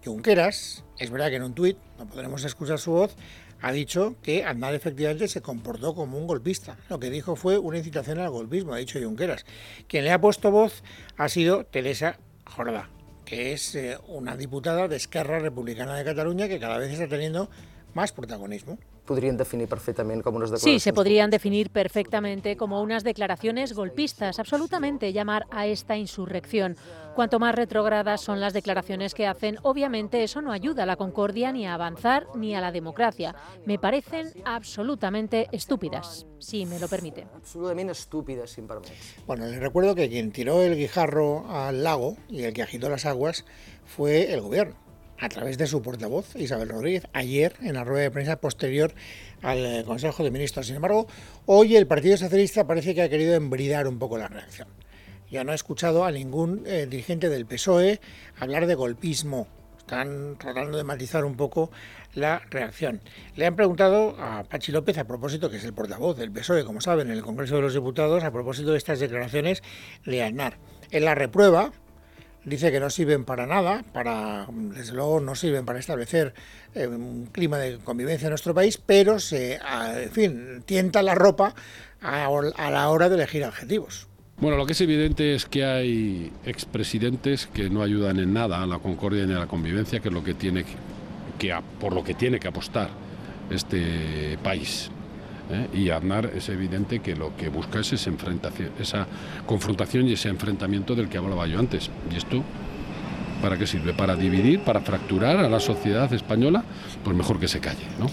Junqueras, 0.06 0.86
es 1.00 1.10
verdad 1.10 1.30
que 1.30 1.38
en 1.38 1.44
un 1.44 1.56
tuit, 1.56 1.78
no 1.98 2.08
podremos 2.08 2.46
escuchar 2.46 2.78
su 2.78 2.92
voz, 2.92 3.16
ha 3.62 3.72
dicho 3.72 4.16
que 4.22 4.46
Aznar 4.46 4.76
efectivamente 4.76 5.28
se 5.28 5.42
comportó 5.42 5.96
como 5.96 6.18
un 6.18 6.28
golpista. 6.28 6.78
Lo 6.90 7.00
que 7.00 7.10
dijo 7.10 7.36
fue 7.36 7.58
una 7.58 7.80
incitación 7.80 8.20
al 8.20 8.30
golpismo, 8.30 8.74
ha 8.74 8.78
dicho 8.78 9.00
Junqueras. 9.00 9.46
Quien 9.88 10.04
le 10.04 10.12
ha 10.12 10.22
puesto 10.22 10.52
voz 10.52 10.84
ha 11.18 11.28
sido 11.28 11.66
Teresa 11.66 12.20
Jordá, 12.58 12.90
que 13.24 13.54
es 13.54 13.76
eh, 13.76 14.00
una 14.08 14.36
diputada 14.36 14.88
de 14.88 14.96
Esquerra 14.96 15.38
Republicana 15.38 15.94
de 15.94 16.04
Cataluña 16.04 16.48
que 16.48 16.60
cada 16.60 16.80
vez 16.80 16.92
está 16.92 17.08
teniendo 17.08 17.52
más 17.94 18.12
protagonismo 18.12 18.80
podrían 19.08 19.38
definir 19.38 19.68
perfectamente 19.68 20.24
como 20.24 20.38
unas 20.38 20.52
declaraciones. 20.52 20.84
Sí, 20.84 20.84
se 20.84 20.94
podrían 20.94 21.32
definir 21.32 21.72
perfectamente 21.72 22.56
como 22.56 22.82
unas 22.84 23.04
declaraciones 23.04 23.74
golpistas, 23.74 24.38
absolutamente 24.38 25.12
llamar 25.12 25.48
a 25.50 25.66
esta 25.66 25.98
insurrección. 25.98 26.76
Cuanto 27.16 27.40
más 27.40 27.56
retrógradas 27.56 28.22
son 28.22 28.40
las 28.40 28.54
declaraciones 28.54 29.16
que 29.16 29.26
hacen, 29.26 29.58
obviamente 29.64 30.24
eso 30.24 30.40
no 30.44 30.52
ayuda 30.52 30.84
a 30.84 30.86
la 30.86 30.98
concordia 30.98 31.52
ni 31.52 31.66
a 31.66 31.74
avanzar 31.74 32.28
ni 32.36 32.54
a 32.54 32.62
la 32.62 32.72
democracia. 32.72 33.34
Me 33.66 33.80
parecen 33.80 34.32
absolutamente 34.46 35.48
estúpidas, 35.52 36.28
si 36.38 36.68
me 36.68 36.78
lo 36.78 36.88
permite. 36.88 37.26
Absolutamente 37.34 37.94
estúpidas, 37.94 38.52
sin 38.52 38.68
permiso. 38.68 38.94
Bueno, 39.26 39.48
les 39.48 39.60
recuerdo 39.60 39.96
que 39.96 40.10
quien 40.10 40.32
tiró 40.32 40.62
el 40.62 40.76
guijarro 40.76 41.50
al 41.50 41.84
lago 41.84 42.18
y 42.30 42.44
el 42.44 42.54
que 42.54 42.62
agitó 42.62 42.88
las 42.88 43.08
aguas 43.08 43.46
fue 43.86 44.32
el 44.34 44.42
gobierno 44.42 44.87
a 45.20 45.30
través 45.30 45.58
de 45.58 45.68
su 45.68 45.82
portavoz, 45.82 46.36
Isabel 46.36 46.70
Rodríguez, 46.70 47.08
ayer 47.14 47.54
en 47.62 47.74
la 47.74 47.84
rueda 47.84 48.04
de 48.04 48.12
prensa 48.12 48.40
posterior 48.40 48.94
al 49.42 49.66
eh, 49.66 49.84
Consejo 49.86 50.24
de 50.24 50.32
Ministros. 50.32 50.68
Sin 50.68 50.76
embargo, 50.76 51.08
hoy 51.46 51.76
el 51.76 51.88
Partido 51.88 52.18
Socialista 52.18 52.68
parece 52.68 52.94
que 52.94 53.02
ha 53.02 53.10
querido 53.10 53.34
embridar 53.36 53.88
un 53.88 54.00
poco 54.00 54.18
la 54.18 54.28
reacción. 54.28 54.68
Ya 55.30 55.44
no 55.44 55.52
he 55.52 55.56
escuchado 55.56 56.06
a 56.06 56.12
ningún 56.12 56.64
eh, 56.66 56.88
dirigente 56.90 57.30
del 57.30 57.46
PSOE 57.46 58.00
hablar 58.40 58.68
de 58.68 58.76
golpismo. 58.76 59.48
Están 59.78 60.38
tratando 60.38 60.78
de 60.78 60.84
matizar 60.84 61.26
un 61.26 61.36
poco 61.36 61.72
la 62.14 62.42
reacción. 62.50 63.02
Le 63.36 63.46
han 63.46 63.56
preguntado 63.56 64.16
a 64.20 64.44
Pachi 64.44 64.72
López, 64.72 64.98
a 64.98 65.06
propósito, 65.06 65.50
que 65.50 65.58
es 65.58 65.64
el 65.64 65.74
portavoz 65.74 66.18
del 66.18 66.32
PSOE, 66.32 66.66
como 66.66 66.82
saben, 66.82 67.08
en 67.08 67.14
el 67.14 67.24
Congreso 67.24 67.56
de 67.56 67.62
los 67.62 67.74
Diputados, 67.74 68.24
a 68.24 68.32
propósito 68.32 68.72
de 68.72 68.78
estas 68.78 69.00
declaraciones 69.00 69.64
de 70.06 70.24
Aznar. 70.24 70.58
En 70.92 71.06
la 71.06 71.16
reprueba, 71.16 71.72
dice 72.48 72.72
que 72.72 72.80
no 72.80 72.90
sirven 72.90 73.26
para 73.26 73.46
nada, 73.46 73.84
para, 73.94 74.48
desde 74.50 74.94
luego 74.94 75.20
no 75.20 75.36
sirven 75.36 75.66
para 75.66 75.80
establecer 75.80 76.34
eh, 76.74 76.88
un 76.88 77.28
clima 77.32 77.58
de 77.58 77.78
convivencia 77.80 78.28
en 78.28 78.32
nuestro 78.32 78.54
país, 78.54 78.78
pero 78.84 79.20
se, 79.20 79.56
en 79.56 80.12
fin, 80.12 80.64
tienta 80.66 81.04
la 81.04 81.14
ropa 81.14 81.54
a, 82.02 82.26
a 82.28 82.72
la 82.72 82.90
hora 82.90 83.10
de 83.10 83.16
elegir 83.16 83.44
adjetivos. 83.44 84.08
Bueno, 84.40 84.56
lo 84.56 84.66
que 84.66 84.74
es 84.74 84.82
evidente 84.82 85.36
es 85.36 85.46
que 85.46 85.66
hay 85.66 86.32
expresidentes 86.46 87.48
que 87.48 87.70
no 87.70 87.82
ayudan 87.82 88.20
en 88.20 88.34
nada 88.34 88.62
a 88.62 88.66
la 88.66 88.80
concordia 88.80 89.26
ni 89.26 89.34
a 89.34 89.40
la 89.40 89.48
convivencia, 89.48 90.00
que 90.00 90.08
es 90.08 90.14
lo 90.14 90.24
que 90.24 90.34
tiene 90.34 90.64
que, 91.38 91.54
por 91.80 91.94
lo 91.94 92.04
que 92.04 92.14
tiene 92.14 92.40
que 92.40 92.48
apostar 92.48 92.90
este 93.50 94.38
país. 94.44 94.90
¿Eh? 95.50 95.68
Y 95.74 95.90
Aznar 95.90 96.32
es 96.36 96.50
evidente 96.50 97.00
que 97.00 97.16
lo 97.16 97.36
que 97.36 97.50
busca 97.50 97.80
es 97.80 97.94
esa, 97.94 98.12
esa 98.80 99.08
confrontación 99.46 100.08
y 100.08 100.14
ese 100.14 100.30
enfrentamiento 100.30 100.96
del 100.96 101.10
que 101.10 101.18
hablaba 101.18 101.48
yo 101.48 101.60
antes. 101.60 101.90
¿Y 102.12 102.18
esto 102.18 102.44
para 103.42 103.58
qué 103.58 103.68
sirve? 103.68 103.94
¿Para 103.94 104.16
dividir, 104.16 104.62
para 104.62 104.82
fracturar 104.82 105.38
a 105.38 105.50
la 105.50 105.60
sociedad 105.60 106.12
española? 106.14 106.64
Pues 107.04 107.16
mejor 107.16 107.40
que 107.40 107.48
se 107.48 107.60
calle, 107.60 107.86
¿no? 108.00 108.08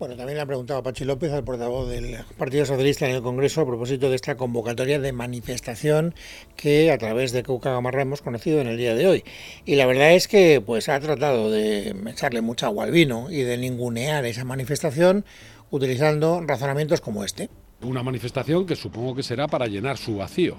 Bueno, 0.00 0.16
también 0.16 0.36
le 0.36 0.40
ha 0.40 0.46
preguntado 0.46 0.82
Pachi 0.82 1.04
López, 1.04 1.30
al 1.30 1.44
portavoz 1.44 1.90
del 1.90 2.16
Partido 2.38 2.64
Socialista 2.64 3.06
en 3.06 3.16
el 3.16 3.20
Congreso, 3.20 3.60
a 3.60 3.66
propósito 3.66 4.08
de 4.08 4.16
esta 4.16 4.34
convocatoria 4.34 4.98
de 4.98 5.12
manifestación 5.12 6.14
que 6.56 6.90
a 6.90 6.96
través 6.96 7.32
de 7.32 7.42
Cuca 7.42 7.72
Gamarra 7.72 8.00
hemos 8.00 8.22
conocido 8.22 8.62
en 8.62 8.68
el 8.68 8.78
día 8.78 8.94
de 8.94 9.06
hoy. 9.06 9.24
Y 9.66 9.74
la 9.74 9.84
verdad 9.84 10.14
es 10.14 10.26
que 10.26 10.62
pues 10.64 10.88
ha 10.88 10.98
tratado 11.00 11.50
de 11.50 11.94
echarle 12.08 12.40
mucha 12.40 12.64
agua 12.64 12.84
al 12.84 12.92
vino 12.92 13.30
y 13.30 13.42
de 13.42 13.58
ningunear 13.58 14.24
esa 14.24 14.42
manifestación 14.42 15.26
utilizando 15.70 16.40
razonamientos 16.40 17.00
como 17.00 17.24
este. 17.24 17.48
Una 17.82 18.02
manifestación 18.02 18.66
que 18.66 18.76
supongo 18.76 19.14
que 19.14 19.22
será 19.22 19.46
para 19.48 19.66
llenar 19.66 19.96
su 19.96 20.16
vacío 20.16 20.56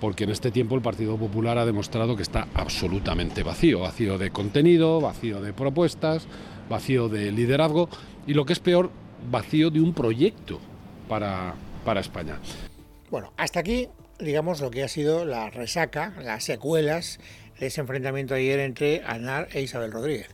porque 0.00 0.24
en 0.24 0.30
este 0.30 0.50
tiempo 0.50 0.74
el 0.74 0.82
Partido 0.82 1.16
Popular 1.16 1.58
ha 1.58 1.66
demostrado 1.66 2.16
que 2.16 2.22
está 2.22 2.48
absolutamente 2.54 3.42
vacío, 3.42 3.80
vacío 3.80 4.18
de 4.18 4.30
contenido, 4.30 5.00
vacío 5.00 5.40
de 5.40 5.52
propuestas, 5.52 6.26
vacío 6.68 7.08
de 7.08 7.32
liderazgo 7.32 7.88
y 8.26 8.34
lo 8.34 8.44
que 8.44 8.52
es 8.52 8.60
peor, 8.60 8.90
vacío 9.30 9.70
de 9.70 9.80
un 9.80 9.94
proyecto 9.94 10.60
para, 11.08 11.54
para 11.84 12.00
España. 12.00 12.38
Bueno, 13.10 13.32
hasta 13.36 13.60
aquí, 13.60 13.88
digamos, 14.18 14.60
lo 14.60 14.70
que 14.70 14.84
ha 14.84 14.88
sido 14.88 15.24
la 15.24 15.50
resaca, 15.50 16.14
las 16.22 16.44
secuelas 16.44 17.18
de 17.58 17.66
ese 17.66 17.80
enfrentamiento 17.80 18.34
ayer 18.34 18.60
entre 18.60 19.02
Aznar 19.04 19.48
e 19.52 19.62
Isabel 19.62 19.92
Rodríguez. 19.92 20.28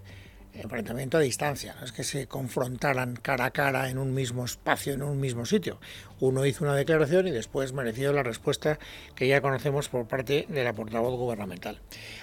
Enfrentamiento 0.54 1.18
a 1.18 1.20
distancia, 1.20 1.74
no 1.80 1.84
es 1.84 1.90
que 1.90 2.04
se 2.04 2.28
confrontaran 2.28 3.16
cara 3.16 3.46
a 3.46 3.50
cara 3.50 3.90
en 3.90 3.98
un 3.98 4.14
mismo 4.14 4.44
espacio, 4.44 4.92
en 4.92 5.02
un 5.02 5.18
mismo 5.18 5.44
sitio. 5.46 5.80
Uno 6.20 6.46
hizo 6.46 6.64
una 6.64 6.76
declaración 6.76 7.26
y 7.26 7.32
después 7.32 7.72
mereció 7.72 8.12
la 8.12 8.22
respuesta 8.22 8.78
que 9.16 9.26
ya 9.26 9.40
conocemos 9.40 9.88
por 9.88 10.06
parte 10.06 10.46
de 10.48 10.62
la 10.62 10.72
portavoz 10.72 11.18
gubernamental. 11.18 11.80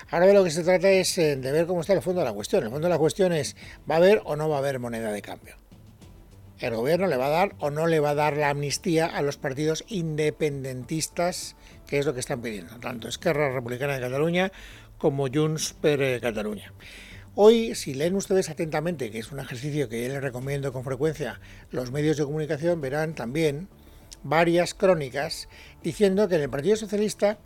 Ahora 0.09 0.27
de 0.27 0.33
lo 0.33 0.45
que 0.45 0.51
se 0.51 0.63
trata 0.63 0.89
es 0.89 1.17
eh, 1.17 1.35
de 1.35 1.51
ver 1.51 1.65
cómo 1.65 1.81
está 1.81 1.91
el 1.91 2.01
fondo 2.01 2.21
de 2.21 2.25
la 2.25 2.33
cuestión. 2.33 2.63
El 2.63 2.69
fondo 2.69 2.87
de 2.87 2.93
la 2.93 2.99
cuestión 2.99 3.33
es, 3.33 3.57
¿va 3.89 3.95
a 3.95 3.97
haber 3.97 4.21
o 4.23 4.37
no 4.37 4.47
va 4.47 4.55
a 4.55 4.59
haber 4.59 4.79
moneda 4.79 5.11
de 5.11 5.21
cambio? 5.21 5.55
el 6.59 6.75
gobierno 6.75 7.07
le 7.07 7.17
va 7.17 7.25
a 7.25 7.29
dar 7.29 7.55
o 7.57 7.71
no 7.71 7.87
le 7.87 7.99
va 7.99 8.11
a 8.11 8.15
dar 8.15 8.37
la 8.37 8.49
amnistía 8.49 9.07
a 9.07 9.23
los 9.23 9.37
partidos 9.37 9.83
independentistas, 9.87 11.55
que 11.87 11.97
es 11.97 12.05
lo 12.05 12.13
que 12.13 12.19
están 12.19 12.41
pidiendo, 12.41 12.77
tanto 12.79 13.07
Esquerra 13.07 13.51
Republicana 13.51 13.95
de 13.95 14.01
Cataluña 14.01 14.51
como 14.99 15.27
Junts 15.27 15.73
per 15.73 16.21
Cataluña. 16.21 16.71
Hoy, 17.33 17.75
si 17.75 17.93
leen 17.93 18.15
ustedes 18.15 18.49
atentamente, 18.49 19.09
que 19.09 19.19
es 19.19 19.31
un 19.31 19.39
ejercicio 19.39 19.87
que 19.87 20.03
yo 20.03 20.09
les 20.09 20.21
recomiendo 20.21 20.73
con 20.73 20.83
frecuencia, 20.83 21.39
los 21.71 21.89
medios 21.89 22.17
de 22.17 22.25
comunicación 22.25 22.81
verán 22.81 23.15
también 23.15 23.69
varias 24.21 24.73
crónicas 24.73 25.47
diciendo 25.81 26.27
que 26.27 26.35
en 26.35 26.41
el 26.41 26.49
Partido 26.49 26.75
Socialista 26.75 27.39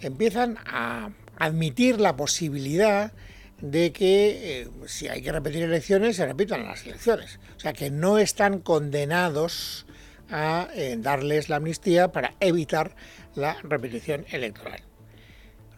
empiezan 0.00 0.58
a 0.66 1.12
admitir 1.38 2.00
la 2.00 2.16
posibilidad 2.16 3.12
de 3.60 3.92
que 3.92 4.62
eh, 4.62 4.70
si 4.86 5.06
hay 5.06 5.22
que 5.22 5.30
repetir 5.30 5.62
elecciones, 5.62 6.16
se 6.16 6.26
repitan 6.26 6.64
las 6.64 6.84
elecciones. 6.84 7.38
O 7.56 7.60
sea, 7.60 7.72
que 7.72 7.92
no 7.92 8.18
están 8.18 8.58
condenados 8.58 9.86
a 10.30 10.68
eh, 10.74 10.96
darles 10.98 11.48
la 11.48 11.56
amnistía 11.56 12.10
para 12.10 12.34
evitar 12.40 12.96
la 13.36 13.56
repetición 13.62 14.26
electoral. 14.30 14.87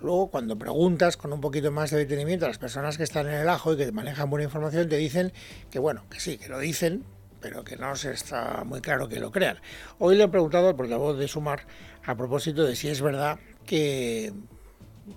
Luego, 0.01 0.31
cuando 0.31 0.57
preguntas 0.57 1.17
con 1.17 1.33
un 1.33 1.41
poquito 1.41 1.71
más 1.71 1.91
de 1.91 1.99
detenimiento 1.99 2.47
a 2.47 2.49
las 2.49 2.59
personas 2.59 2.97
que 2.97 3.05
están 3.05 3.27
en 3.29 3.35
el 3.35 3.49
ajo 3.49 3.75
y 3.75 3.77
que 3.77 3.93
manejan 3.93 4.31
buena 4.31 4.45
información, 4.45 4.89
te 4.89 4.97
dicen 4.97 5.33
que 5.71 5.79
bueno, 5.79 6.05
que 6.09 6.21
sí, 6.21 6.39
que 6.39 6.49
lo 6.49 6.59
dicen, 6.59 7.05
pero 7.41 7.65
que 7.65 7.77
no 7.77 7.93
está 7.93 8.65
muy 8.65 8.81
claro 8.81 9.09
que 9.09 9.21
lo 9.21 9.31
crean. 9.31 9.59
Hoy 9.99 10.17
le 10.17 10.25
he 10.25 10.29
preguntado 10.29 10.69
al 10.69 10.77
portavoz 10.77 11.19
de 11.19 11.29
Sumar 11.29 11.67
a 12.05 12.17
propósito 12.17 12.65
de 12.65 12.77
si 12.77 12.89
es 12.89 13.03
verdad 13.03 13.39
que 13.67 14.33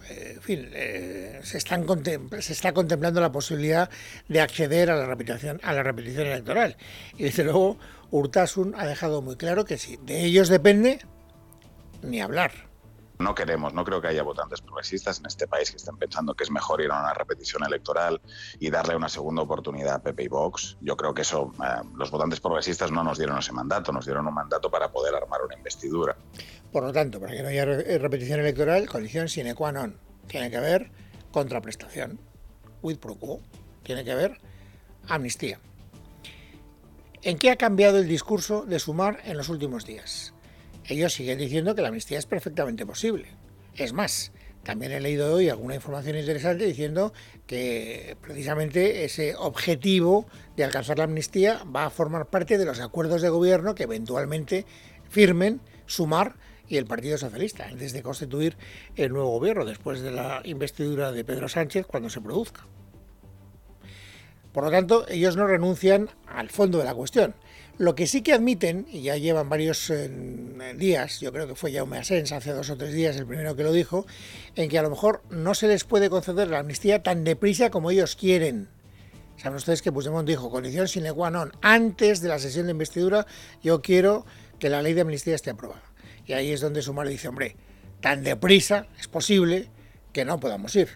eh, 0.09 0.37
fin, 0.41 0.69
eh, 0.73 1.39
se, 1.43 1.57
están 1.57 1.85
está 2.31 2.73
contemplando 2.73 3.21
la 3.21 3.31
posibilidad 3.31 3.89
de 4.27 4.41
acceder 4.41 4.89
a 4.89 4.95
la 4.95 5.05
repetición, 5.05 5.59
a 5.63 5.73
la 5.73 5.83
repetición 5.83 6.27
electoral. 6.27 6.77
Y 7.17 7.23
desde 7.23 7.43
luego, 7.45 7.77
Urtasun 8.11 8.73
ha 8.77 8.85
dejado 8.85 9.21
muy 9.21 9.35
claro 9.35 9.65
que 9.65 9.77
si 9.77 9.97
de 9.97 10.25
ellos 10.25 10.49
depende, 10.49 10.99
ni 12.01 12.21
hablar. 12.21 12.72
No 13.20 13.36
queremos, 13.36 13.74
no 13.74 13.84
creo 13.84 14.01
que 14.01 14.08
haya 14.08 14.24
votantes 14.24 14.62
progresistas 14.62 15.20
en 15.20 15.27
este 15.27 15.48
país 15.48 15.70
que 15.70 15.77
estén 15.77 15.98
pensando 15.98 16.34
que 16.34 16.43
es 16.43 16.51
mejor 16.51 16.82
ir 16.82 16.91
a 16.91 17.00
una 17.00 17.13
repetición 17.13 17.63
electoral 17.63 18.20
y 18.60 18.70
darle 18.70 18.96
una 18.96 19.08
segunda 19.08 19.43
oportunidad 19.43 19.96
a 19.96 20.01
Pepe 20.01 20.24
y 20.24 20.27
Vox. 20.27 20.77
Yo 20.82 20.98
creo 20.98 21.13
que 21.13 21.22
eso, 21.22 21.53
eh, 21.63 21.88
los 21.96 22.10
votantes 22.10 22.39
progresistas 22.39 22.91
no 22.91 23.03
nos 23.03 23.17
dieron 23.17 23.38
ese 23.38 23.51
mandato, 23.51 23.91
nos 23.91 24.05
dieron 24.05 24.27
un 24.27 24.34
mandato 24.34 24.70
para 24.72 24.91
poder 24.91 25.13
armar 25.15 25.41
una 25.43 25.55
investidura. 25.55 26.15
Por 26.72 26.84
lo 26.84 26.91
tanto, 26.91 27.20
para 27.20 27.34
que 27.34 27.43
no 27.43 27.50
haya 27.50 27.63
eh, 27.63 28.00
repetición 28.00 28.39
electoral, 28.39 28.89
condición 28.89 29.29
sine 29.29 29.53
qua 29.53 29.72
non. 29.72 30.00
Tiene 30.27 30.50
que 30.50 30.58
haber 30.58 30.89
contraprestación, 31.32 32.20
with 32.82 32.98
pro 32.98 33.15
quo. 33.15 33.41
Tiene 33.84 34.03
que 34.03 34.12
haber 34.12 34.39
amnistía. 35.08 35.60
¿En 37.22 37.38
qué 37.38 37.51
ha 37.51 37.58
cambiado 37.58 38.00
el 38.00 38.08
discurso 38.08 38.65
de 38.65 38.79
Sumar 38.79 39.20
en 39.24 39.38
los 39.38 39.50
últimos 39.50 39.86
días? 39.86 40.32
Ellos 40.85 41.13
siguen 41.13 41.37
diciendo 41.37 41.75
que 41.75 41.81
la 41.81 41.89
amnistía 41.89 42.19
es 42.19 42.25
perfectamente 42.25 42.85
posible. 42.85 43.27
Es 43.75 43.93
más, 43.93 44.31
también 44.63 44.93
he 44.93 45.01
leído 45.01 45.33
hoy 45.33 45.49
alguna 45.49 45.75
información 45.75 46.17
interesante 46.17 46.65
diciendo 46.65 47.13
que 47.47 48.15
precisamente 48.21 49.03
ese 49.03 49.35
objetivo 49.35 50.25
de 50.55 50.63
alcanzar 50.63 50.97
la 50.97 51.03
amnistía 51.03 51.63
va 51.63 51.85
a 51.85 51.89
formar 51.89 52.27
parte 52.27 52.57
de 52.57 52.65
los 52.65 52.79
acuerdos 52.79 53.21
de 53.21 53.29
gobierno 53.29 53.75
que 53.75 53.83
eventualmente 53.83 54.65
firmen 55.09 55.59
Sumar 55.85 56.35
y 56.67 56.77
el 56.77 56.85
Partido 56.85 57.17
Socialista 57.17 57.67
antes 57.67 57.91
de 57.91 58.01
constituir 58.01 58.57
el 58.95 59.11
nuevo 59.11 59.31
gobierno 59.31 59.65
después 59.65 60.01
de 60.01 60.11
la 60.11 60.41
investidura 60.45 61.11
de 61.11 61.25
Pedro 61.25 61.49
Sánchez 61.49 61.85
cuando 61.85 62.09
se 62.09 62.21
produzca. 62.21 62.65
Por 64.53 64.63
lo 64.63 64.71
tanto, 64.71 65.05
ellos 65.09 65.35
no 65.35 65.45
renuncian 65.45 66.09
al 66.27 66.49
fondo 66.49 66.77
de 66.77 66.85
la 66.85 66.93
cuestión. 66.93 67.35
Lo 67.79 67.95
que 67.95 68.05
sí 68.05 68.21
que 68.21 68.33
admiten, 68.33 68.85
y 68.91 69.01
ya 69.01 69.17
llevan 69.17 69.49
varios 69.49 69.89
eh, 69.89 70.07
días, 70.77 71.19
yo 71.19 71.31
creo 71.31 71.47
que 71.47 71.55
fue 71.55 71.73
Jaume 71.73 71.97
Asens 71.97 72.31
hace 72.31 72.51
dos 72.51 72.69
o 72.69 72.77
tres 72.77 72.93
días 72.93 73.17
el 73.17 73.25
primero 73.25 73.55
que 73.55 73.63
lo 73.63 73.71
dijo, 73.71 74.05
en 74.55 74.69
que 74.69 74.77
a 74.77 74.83
lo 74.83 74.91
mejor 74.91 75.23
no 75.31 75.55
se 75.55 75.67
les 75.67 75.83
puede 75.83 76.11
conceder 76.11 76.49
la 76.49 76.59
amnistía 76.59 77.01
tan 77.01 77.23
deprisa 77.23 77.71
como 77.71 77.89
ellos 77.89 78.15
quieren. 78.15 78.69
Saben 79.37 79.57
ustedes 79.57 79.81
que 79.81 79.91
Puigdemont 79.91 80.27
dijo, 80.27 80.51
condición 80.51 80.87
sine 80.87 81.11
qua 81.11 81.31
non, 81.31 81.51
antes 81.61 82.21
de 82.21 82.29
la 82.29 82.37
sesión 82.37 82.67
de 82.67 82.71
investidura 82.71 83.25
yo 83.63 83.81
quiero 83.81 84.25
que 84.59 84.69
la 84.69 84.83
ley 84.83 84.93
de 84.93 85.01
amnistía 85.01 85.33
esté 85.33 85.49
aprobada. 85.49 85.81
Y 86.27 86.33
ahí 86.33 86.51
es 86.51 86.61
donde 86.61 86.83
Sumar 86.83 87.07
dice, 87.07 87.27
hombre, 87.27 87.57
tan 88.01 88.23
deprisa 88.23 88.85
es 88.99 89.07
posible 89.07 89.71
que 90.13 90.23
no 90.25 90.39
podamos 90.39 90.75
ir. 90.75 90.89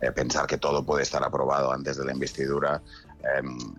Eh, 0.00 0.10
pensar 0.10 0.46
que 0.46 0.58
todo 0.58 0.84
puede 0.84 1.04
estar 1.04 1.22
aprobado 1.22 1.72
antes 1.72 1.96
de 1.96 2.04
la 2.04 2.12
investidura 2.12 2.82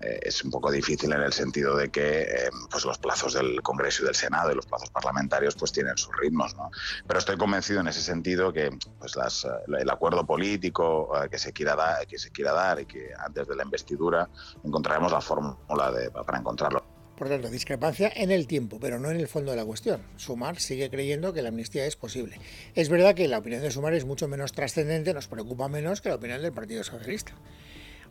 eh, 0.01 0.19
es 0.23 0.43
un 0.43 0.51
poco 0.51 0.71
difícil 0.71 1.11
en 1.13 1.21
el 1.21 1.33
sentido 1.33 1.75
de 1.75 1.89
que 1.89 2.21
em, 2.21 2.67
pues 2.69 2.85
los 2.85 2.97
plazos 2.97 3.33
del 3.33 3.61
Congreso 3.61 4.03
y 4.03 4.05
del 4.07 4.15
Senado 4.15 4.51
y 4.51 4.55
los 4.55 4.65
plazos 4.65 4.89
parlamentarios 4.89 5.55
pues 5.55 5.71
tienen 5.71 5.97
sus 5.97 6.15
ritmos, 6.17 6.55
¿no? 6.55 6.71
Pero 7.07 7.19
estoy 7.19 7.37
convencido 7.37 7.81
en 7.81 7.87
ese 7.87 8.01
sentido 8.01 8.51
que 8.51 8.71
pues 8.99 9.15
las, 9.15 9.45
eh, 9.45 9.49
el 9.79 9.89
acuerdo 9.89 10.25
político 10.25 11.11
eh, 11.15 11.29
que 11.29 11.37
se 11.37 11.53
quiera 11.53 11.75
dar, 11.75 12.07
que 12.07 12.17
se 12.17 12.31
quiera 12.31 12.53
dar 12.53 12.79
y 12.79 12.85
que 12.85 13.11
antes 13.17 13.47
de 13.47 13.55
la 13.55 13.63
investidura 13.63 14.29
encontraremos 14.63 15.11
la 15.11 15.21
fórmula 15.21 15.91
de, 15.91 16.09
para 16.11 16.39
encontrarlo. 16.39 16.83
Por 17.17 17.29
tanto, 17.29 17.49
discrepancia 17.49 18.11
en 18.13 18.29
el 18.29 18.45
tiempo, 18.45 18.77
pero 18.79 18.99
no 18.99 19.09
en 19.09 19.17
el 19.17 19.29
fondo 19.29 19.51
de 19.51 19.57
la 19.57 19.63
cuestión. 19.63 20.01
Sumar 20.17 20.59
sigue 20.59 20.89
creyendo 20.89 21.31
que 21.31 21.41
la 21.41 21.49
amnistía 21.49 21.85
es 21.85 21.95
posible. 21.95 22.37
Es 22.73 22.89
verdad 22.89 23.15
que 23.15 23.29
la 23.29 23.37
opinión 23.37 23.61
de 23.61 23.71
Sumar 23.71 23.93
es 23.93 24.03
mucho 24.03 24.27
menos 24.27 24.51
trascendente, 24.51 25.13
nos 25.13 25.27
preocupa 25.27 25.69
menos 25.69 26.01
que 26.01 26.09
la 26.09 26.15
opinión 26.15 26.41
del 26.41 26.51
Partido 26.51 26.83
Socialista. 26.83 27.33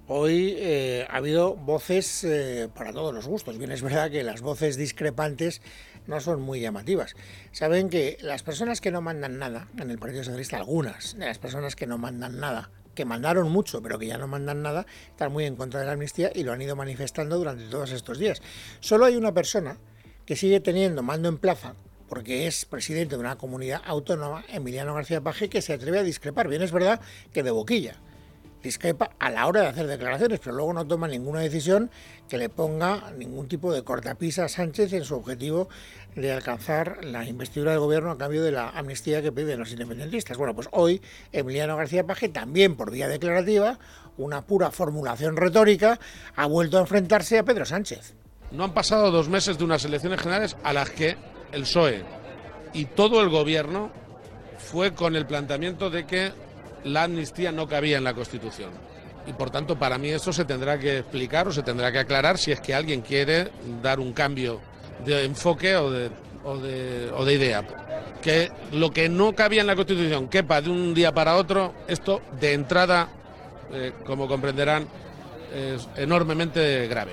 Hoy 0.07 0.55
eh, 0.59 1.07
ha 1.09 1.17
habido 1.17 1.55
voces 1.55 2.25
eh, 2.25 2.69
para 2.75 2.93
todos 2.93 3.15
los 3.15 3.27
gustos. 3.27 3.57
Bien, 3.57 3.73
es 3.73 3.81
verdad 3.81 4.11
que 4.11 4.23
las 4.23 4.43
voces 4.43 4.77
discrepantes 4.77 5.63
no 6.07 6.21
son 6.21 6.43
muy 6.43 6.61
llamativas. 6.61 7.17
Saben 7.53 7.89
que 7.89 8.19
las 8.21 8.43
personas 8.43 8.83
que 8.83 8.91
no 8.91 9.01
mandan 9.01 9.39
nada 9.39 9.67
en 9.79 9.91
el 9.91 9.99
Partido 9.99 10.23
Socialista, 10.23 10.59
algunas 10.59 11.17
de 11.17 11.25
las 11.25 11.39
personas 11.39 11.75
que 11.75 11.87
no 11.87 11.97
mandan 11.97 12.39
nada, 12.39 12.71
que 12.95 13.07
mandaron 13.07 13.51
mucho 13.51 13.81
pero 13.81 13.99
que 13.99 14.07
ya 14.07 14.19
no 14.19 14.29
mandan 14.29 14.61
nada, 14.61 14.85
están 15.09 15.33
muy 15.33 15.47
en 15.47 15.57
contra 15.57 15.81
de 15.81 15.87
la 15.87 15.93
amnistía 15.93 16.31
y 16.35 16.43
lo 16.43 16.53
han 16.53 16.61
ido 16.61 16.77
manifestando 16.77 17.39
durante 17.39 17.65
todos 17.65 17.91
estos 17.91 18.19
días. 18.19 18.43
Solo 18.81 19.07
hay 19.07 19.17
una 19.17 19.33
persona 19.33 19.79
que 20.27 20.37
sigue 20.37 20.61
teniendo 20.61 21.03
mando 21.03 21.31
en 21.31 21.39
plaza 21.39 21.77
porque 22.11 22.47
es 22.47 22.67
presidente 22.67 23.15
de 23.15 23.21
una 23.21 23.39
comunidad 23.39 23.81
autónoma, 23.87 24.45
Emiliano 24.49 24.95
García 24.95 25.23
Paje, 25.23 25.49
que 25.49 25.63
se 25.63 25.73
atreve 25.73 25.99
a 25.99 26.03
discrepar. 26.03 26.47
Bien, 26.49 26.61
es 26.61 26.73
verdad 26.73 27.01
que 27.33 27.43
de 27.43 27.51
boquilla 27.51 27.97
discrepa 28.65 29.11
a 29.19 29.31
la 29.31 29.47
hora 29.47 29.61
de 29.61 29.67
hacer 29.69 29.87
declaraciones, 29.87 30.41
pero 30.41 30.57
luego 30.57 30.73
no 30.73 30.87
toma 30.87 31.07
ninguna 31.07 31.41
decisión 31.41 31.91
que 32.29 32.39
le 32.39 32.49
ponga 32.49 33.13
ningún 33.17 33.47
tipo 33.47 33.73
de 33.73 33.85
cortapisa 33.85 34.47
a 34.47 34.49
Sánchez 34.49 34.95
en 34.95 35.05
su 35.05 35.15
objetivo 35.15 35.69
de 36.17 36.33
alcanzar 36.33 37.05
la 37.05 37.25
investidura 37.27 37.73
del 37.73 37.81
gobierno 37.81 38.11
a 38.11 38.19
cambio 38.19 38.43
de 38.43 38.53
la 38.53 38.71
amnistía 38.71 39.21
que 39.21 39.33
piden 39.33 39.59
los 39.61 39.71
independentistas. 39.71 40.39
Bueno, 40.39 40.55
pues 40.55 40.69
hoy 40.73 41.03
Emiliano 41.31 41.77
García 41.77 42.07
Paje, 42.07 42.31
también 42.31 42.75
por 42.75 42.91
vía 42.91 43.07
declarativa, 43.07 43.79
una 44.17 44.43
pura 44.43 44.71
formulación 44.71 45.37
retórica, 45.37 46.01
ha 46.35 46.47
vuelto 46.47 46.79
a 46.79 46.81
enfrentarse 46.81 47.39
a 47.39 47.45
Pedro 47.45 47.67
Sánchez. 47.67 48.15
No 48.51 48.65
han 48.65 48.73
pasado 48.73 49.11
dos 49.11 49.29
meses 49.29 49.59
de 49.59 49.65
unas 49.65 49.85
elecciones 49.85 50.21
generales 50.21 50.57
a 50.65 50.73
las 50.73 50.89
que 50.89 51.17
el 51.53 51.63
PSOE 51.63 52.03
y 52.73 52.87
todo 52.87 53.21
el 53.21 53.29
gobierno 53.29 53.91
fue 54.57 54.95
con 54.95 55.17
el 55.17 55.27
planteamiento 55.27 55.91
de 55.91 56.07
que 56.07 56.33
la 56.85 57.05
amnistía 57.05 57.53
no 57.53 57.67
cabía 57.67 57.99
en 57.99 58.05
la 58.05 58.15
Constitución. 58.15 58.71
Y 59.27 59.33
por 59.33 59.51
tanto, 59.51 59.79
para 59.79 59.99
mí 59.99 60.11
eso 60.11 60.33
se 60.33 60.45
tendrá 60.45 60.79
que 60.79 60.99
explicar 60.99 61.49
o 61.49 61.53
se 61.53 61.63
tendrá 61.63 61.91
que 61.91 61.99
aclarar 61.99 62.39
si 62.39 62.53
es 62.53 62.61
que 62.61 62.75
alguien 62.75 63.01
quiere 63.01 63.51
dar 63.83 63.99
un 63.99 64.13
cambio 64.13 64.61
de 65.05 65.25
enfoque 65.25 65.77
o 65.77 65.91
de, 65.91 67.35
idea. 67.35 67.67
Que 68.23 68.51
lo 68.73 68.91
que 68.91 69.09
no 69.09 69.35
cabía 69.35 69.63
en 69.63 69.67
la 69.67 69.77
Constitución 69.77 70.29
quepa 70.29 70.61
de 70.61 70.71
un 70.71 70.95
día 70.95 71.13
para 71.13 71.37
otro, 71.37 71.75
esto 71.89 72.21
de 72.39 72.53
entrada, 72.53 73.09
eh, 73.73 73.93
como 74.05 74.29
comprenderán, 74.29 74.87
es 75.55 75.89
enormemente 75.97 76.87
grave. 76.87 77.13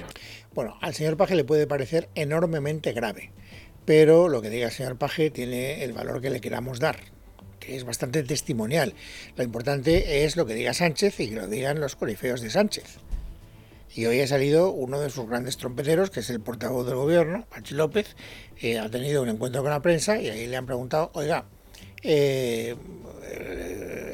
Bueno, 0.53 0.77
al 0.81 0.93
señor 0.93 1.15
Paje 1.15 1.35
le 1.35 1.45
puede 1.45 1.65
parecer 1.65 2.09
enormemente 2.13 2.91
grave, 2.91 3.31
pero 3.85 4.27
lo 4.27 4.41
que 4.41 4.49
diga 4.49 4.65
el 4.65 4.73
señor 4.73 4.97
Paje 4.97 5.31
tiene 5.31 5.83
el 5.85 5.93
valor 5.93 6.19
que 6.21 6.29
le 6.29 6.41
queramos 6.41 6.79
dar 6.79 6.97
que 7.61 7.77
es 7.77 7.85
bastante 7.85 8.23
testimonial. 8.23 8.93
Lo 9.37 9.43
importante 9.45 10.25
es 10.25 10.35
lo 10.35 10.45
que 10.45 10.55
diga 10.55 10.73
Sánchez 10.73 11.17
y 11.21 11.29
que 11.29 11.35
lo 11.35 11.47
digan 11.47 11.79
los 11.79 11.95
corifeos 11.95 12.41
de 12.41 12.49
Sánchez. 12.49 12.97
Y 13.93 14.05
hoy 14.05 14.19
ha 14.21 14.27
salido 14.27 14.71
uno 14.71 14.99
de 14.99 15.09
sus 15.09 15.27
grandes 15.29 15.57
trompeteros, 15.57 16.09
que 16.09 16.21
es 16.21 16.29
el 16.29 16.41
portavoz 16.41 16.85
del 16.85 16.95
gobierno, 16.95 17.45
Pachi 17.49 17.75
López, 17.75 18.15
eh, 18.61 18.79
ha 18.79 18.89
tenido 18.89 19.21
un 19.21 19.29
encuentro 19.29 19.61
con 19.61 19.71
la 19.71 19.81
prensa 19.81 20.19
y 20.19 20.29
ahí 20.29 20.47
le 20.47 20.57
han 20.57 20.65
preguntado, 20.65 21.11
oiga, 21.13 21.45
eh, 22.01 22.75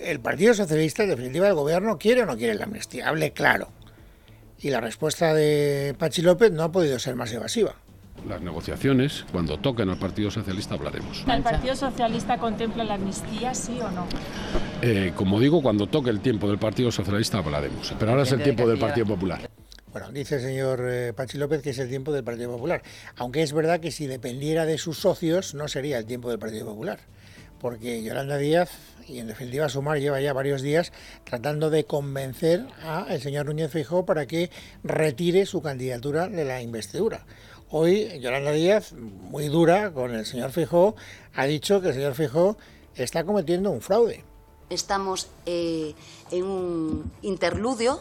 ¿el 0.04 0.20
Partido 0.20 0.54
Socialista, 0.54 1.04
en 1.04 1.10
definitiva, 1.10 1.46
del 1.46 1.56
gobierno, 1.56 1.98
quiere 1.98 2.24
o 2.24 2.26
no 2.26 2.38
quiere 2.38 2.56
la 2.56 2.66
amnistía? 2.66 3.08
Hable 3.08 3.32
claro. 3.32 3.70
Y 4.60 4.72
la 4.72 4.82
respuesta 4.82 5.34
de 5.36 5.96
Pachi 5.98 6.24
López 6.24 6.52
no 6.52 6.64
ha 6.64 6.72
podido 6.72 6.98
ser 6.98 7.16
más 7.16 7.32
evasiva 7.32 7.76
las 8.28 8.42
negociaciones, 8.42 9.26
cuando 9.32 9.58
toquen 9.58 9.90
al 9.90 9.98
Partido 9.98 10.30
Socialista 10.30 10.76
hablaremos. 10.76 11.24
¿El 11.28 11.44
Partido 11.44 11.76
Socialista 11.76 12.38
contempla 12.38 12.84
la 12.84 12.96
amnistía, 12.96 13.54
sí 13.54 13.80
o 13.82 13.90
no? 13.92 14.08
Eh, 14.82 15.14
como 15.16 15.40
digo, 15.40 15.62
cuando 15.62 15.88
toque 15.88 16.10
el 16.10 16.20
tiempo 16.20 16.48
del 16.48 16.60
Partido 16.60 16.92
Socialista 16.92 17.40
hablaremos. 17.40 17.94
Pero 17.98 18.12
ahora 18.12 18.24
es 18.24 18.32
el 18.32 18.44
tiempo 18.44 18.68
del 18.68 18.78
Partido 18.78 19.06
Popular. 19.06 19.50
Bueno, 19.92 20.12
dice 20.12 20.36
el 20.36 20.42
señor 20.42 20.86
eh, 20.88 21.14
Pachi 21.14 21.38
López 21.38 21.62
que 21.62 21.72
es 21.72 21.80
el 21.80 21.90
tiempo 21.90 22.12
del 22.12 22.24
Partido 22.24 22.52
Popular. 22.52 22.84
Aunque 23.16 23.42
es 23.42 23.54
verdad 23.54 23.80
que 23.80 23.92
si 23.92 24.06
dependiera 24.06 24.66
de 24.66 24.78
sus 24.78 25.00
socios, 25.00 25.56
no 25.56 25.68
sería 25.68 25.98
el 25.98 26.06
tiempo 26.06 26.30
del 26.30 26.38
Partido 26.38 26.66
Popular. 26.66 27.00
Porque 27.60 28.04
Yolanda 28.04 28.38
Díaz 28.38 28.70
y 29.08 29.20
en 29.20 29.28
definitiva 29.28 29.70
Sumar 29.70 30.00
lleva 30.00 30.22
ya 30.22 30.34
varios 30.34 30.62
días 30.62 30.92
tratando 31.24 31.70
de 31.70 31.86
convencer 31.86 32.68
al 32.84 33.20
señor 33.22 33.48
Núñez 33.48 33.72
Feijóo 33.72 34.06
para 34.06 34.26
que 34.28 34.52
retire 34.84 35.46
su 35.46 35.62
candidatura 35.62 36.28
de 36.28 36.46
la 36.46 36.62
investidura. 36.62 37.26
Hoy 37.70 38.20
Yolanda 38.22 38.52
Díaz, 38.52 38.94
muy 38.94 39.50
dura 39.50 39.92
con 39.92 40.16
el 40.16 40.26
señor 40.26 40.52
Fijó, 40.52 40.96
ha 41.36 41.44
dicho 41.44 41.82
que 41.82 41.90
el 41.90 41.96
señor 41.96 42.16
Fijó 42.16 42.58
está 42.96 43.26
cometiendo 43.26 43.72
un 43.72 43.82
fraude. 43.82 44.24
estamos 44.70 45.28
eh, 45.46 45.94
en 46.32 46.46
un 46.46 47.12
interludio 47.24 48.00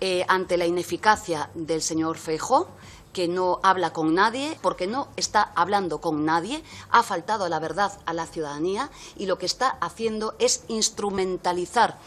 eh, 0.00 0.24
ante 0.28 0.56
la 0.56 0.64
ineficacia 0.64 1.50
del 1.54 1.82
señor 1.82 2.16
Feijó 2.16 2.68
que 3.12 3.28
no 3.28 3.60
habla 3.62 3.92
con 3.92 4.14
nadie, 4.14 4.56
porque 4.62 4.86
no 4.86 5.08
está 5.16 5.42
hablando 5.42 6.00
con 6.00 6.24
nadie, 6.24 6.62
ha 6.90 7.02
faltado 7.02 7.44
a 7.44 7.50
la 7.50 7.58
verdad 7.58 7.92
a 8.06 8.14
la 8.14 8.26
ciudadanía 8.26 8.90
y 9.18 9.26
lo 9.26 9.36
que 9.36 9.44
está 9.44 9.68
haciendo 9.82 10.34
es 10.38 10.64
instrumentalizar 10.68 11.98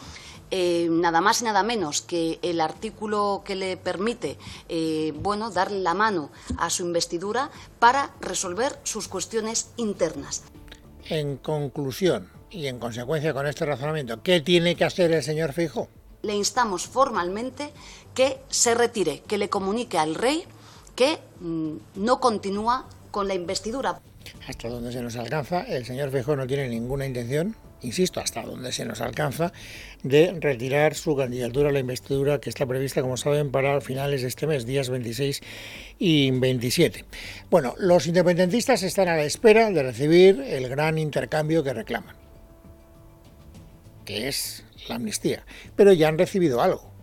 eh, 0.50 0.88
nada 0.90 1.20
más 1.20 1.40
y 1.40 1.44
nada 1.44 1.62
menos 1.62 2.02
que 2.02 2.38
el 2.42 2.60
artículo 2.60 3.42
que 3.44 3.54
le 3.54 3.76
permite 3.76 4.38
eh, 4.68 5.12
bueno, 5.20 5.50
darle 5.50 5.80
la 5.80 5.94
mano 5.94 6.30
a 6.58 6.70
su 6.70 6.84
investidura 6.84 7.50
para 7.78 8.10
resolver 8.20 8.78
sus 8.84 9.08
cuestiones 9.08 9.70
internas. 9.76 10.44
En 11.08 11.36
conclusión 11.36 12.30
y 12.50 12.66
en 12.66 12.78
consecuencia 12.78 13.34
con 13.34 13.46
este 13.46 13.64
razonamiento, 13.64 14.22
¿qué 14.22 14.40
tiene 14.40 14.76
que 14.76 14.84
hacer 14.84 15.12
el 15.12 15.22
señor 15.22 15.52
Fijo? 15.52 15.88
Le 16.22 16.34
instamos 16.34 16.86
formalmente 16.86 17.72
que 18.14 18.40
se 18.48 18.74
retire, 18.74 19.22
que 19.26 19.38
le 19.38 19.48
comunique 19.48 19.98
al 19.98 20.14
rey 20.14 20.44
que 20.94 21.18
mm, 21.40 21.76
no 21.96 22.20
continúa 22.20 22.88
con 23.10 23.28
la 23.28 23.34
investidura. 23.34 24.00
Hasta 24.48 24.68
donde 24.68 24.92
se 24.92 25.02
nos 25.02 25.16
alcanza, 25.16 25.62
el 25.62 25.84
señor 25.84 26.10
Feijóo 26.10 26.36
no 26.36 26.46
tiene 26.46 26.68
ninguna 26.68 27.06
intención 27.06 27.54
insisto, 27.86 28.20
hasta 28.20 28.42
donde 28.42 28.72
se 28.72 28.84
nos 28.84 29.00
alcanza, 29.00 29.52
de 30.02 30.36
retirar 30.40 30.94
su 30.94 31.16
candidatura 31.16 31.70
a 31.70 31.72
la 31.72 31.78
investidura 31.78 32.40
que 32.40 32.50
está 32.50 32.66
prevista, 32.66 33.02
como 33.02 33.16
saben, 33.16 33.50
para 33.50 33.80
finales 33.80 34.22
de 34.22 34.28
este 34.28 34.46
mes, 34.46 34.66
días 34.66 34.90
26 34.90 35.40
y 35.98 36.30
27. 36.32 37.04
Bueno, 37.50 37.74
los 37.78 38.06
independentistas 38.06 38.82
están 38.82 39.08
a 39.08 39.16
la 39.16 39.24
espera 39.24 39.70
de 39.70 39.82
recibir 39.82 40.40
el 40.40 40.68
gran 40.68 40.98
intercambio 40.98 41.62
que 41.64 41.72
reclaman, 41.72 42.16
que 44.04 44.28
es 44.28 44.64
la 44.88 44.96
amnistía, 44.96 45.44
pero 45.74 45.92
ya 45.92 46.08
han 46.08 46.18
recibido 46.18 46.60
algo 46.60 46.96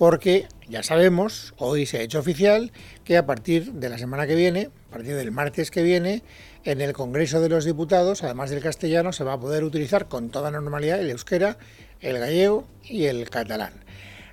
porque 0.00 0.46
ya 0.66 0.82
sabemos, 0.82 1.52
hoy 1.58 1.84
se 1.84 1.98
ha 1.98 2.00
hecho 2.00 2.20
oficial, 2.20 2.72
que 3.04 3.18
a 3.18 3.26
partir 3.26 3.74
de 3.74 3.90
la 3.90 3.98
semana 3.98 4.26
que 4.26 4.34
viene, 4.34 4.70
a 4.88 4.92
partir 4.92 5.14
del 5.14 5.30
martes 5.30 5.70
que 5.70 5.82
viene, 5.82 6.22
en 6.64 6.80
el 6.80 6.92
Congreso 6.92 7.40
de 7.40 7.48
los 7.48 7.64
Diputados, 7.64 8.22
además 8.22 8.50
del 8.50 8.62
castellano, 8.62 9.12
se 9.12 9.24
va 9.24 9.34
a 9.34 9.40
poder 9.40 9.64
utilizar 9.64 10.08
con 10.08 10.30
toda 10.30 10.50
normalidad 10.50 11.00
el 11.00 11.10
euskera, 11.10 11.56
el 12.00 12.18
gallego 12.18 12.66
y 12.84 13.06
el 13.06 13.28
catalán. 13.30 13.72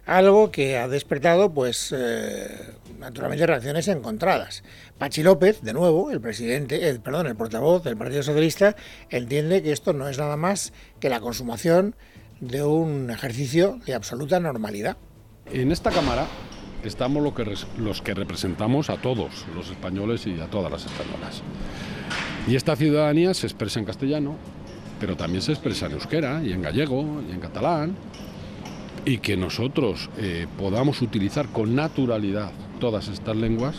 Algo 0.05 0.51
que 0.51 0.77
ha 0.77 0.87
despertado, 0.87 1.53
pues, 1.53 1.93
eh, 1.95 2.47
naturalmente 2.97 3.45
reacciones 3.45 3.89
encontradas. 3.89 4.63
Pachi 4.97 5.21
López, 5.21 5.61
de 5.61 5.73
nuevo, 5.73 6.11
el 6.11 6.21
presidente, 6.21 6.89
el, 6.89 7.01
perdón, 7.01 7.27
el 7.27 7.35
portavoz 7.35 7.83
del 7.83 7.97
Partido 7.97 8.23
Socialista, 8.23 8.75
entiende 9.09 9.61
que 9.61 9.73
esto 9.73 9.91
no 9.91 10.07
es 10.07 10.17
nada 10.17 10.37
más 10.37 10.71
que 11.01 11.09
la 11.09 11.19
consumación 11.19 11.95
de 12.39 12.63
un 12.63 13.09
ejercicio 13.09 13.79
de 13.85 13.95
absoluta 13.95 14.39
normalidad. 14.39 14.95
En 15.51 15.71
esta 15.71 15.91
Cámara 15.91 16.25
estamos 16.83 17.23
los 17.77 18.01
que 18.01 18.13
representamos 18.13 18.89
a 18.89 18.97
todos 19.01 19.45
los 19.55 19.69
españoles 19.69 20.25
y 20.27 20.39
a 20.39 20.47
todas 20.47 20.71
las 20.71 20.85
españolas. 20.85 21.43
Y 22.47 22.55
esta 22.55 22.75
ciudadanía 22.75 23.33
se 23.33 23.47
expresa 23.47 23.79
en 23.79 23.85
castellano, 23.85 24.35
pero 24.99 25.15
también 25.15 25.41
se 25.41 25.51
expresa 25.51 25.87
en 25.87 25.93
euskera 25.93 26.41
y 26.43 26.53
en 26.53 26.61
gallego 26.61 27.21
y 27.27 27.33
en 27.33 27.39
catalán. 27.39 27.95
Y 29.05 29.19
que 29.19 29.37
nosotros 29.37 30.09
eh, 30.17 30.47
podamos 30.57 31.01
utilizar 31.01 31.47
con 31.47 31.75
naturalidad 31.75 32.51
todas 32.79 33.07
estas 33.07 33.35
lenguas, 33.35 33.75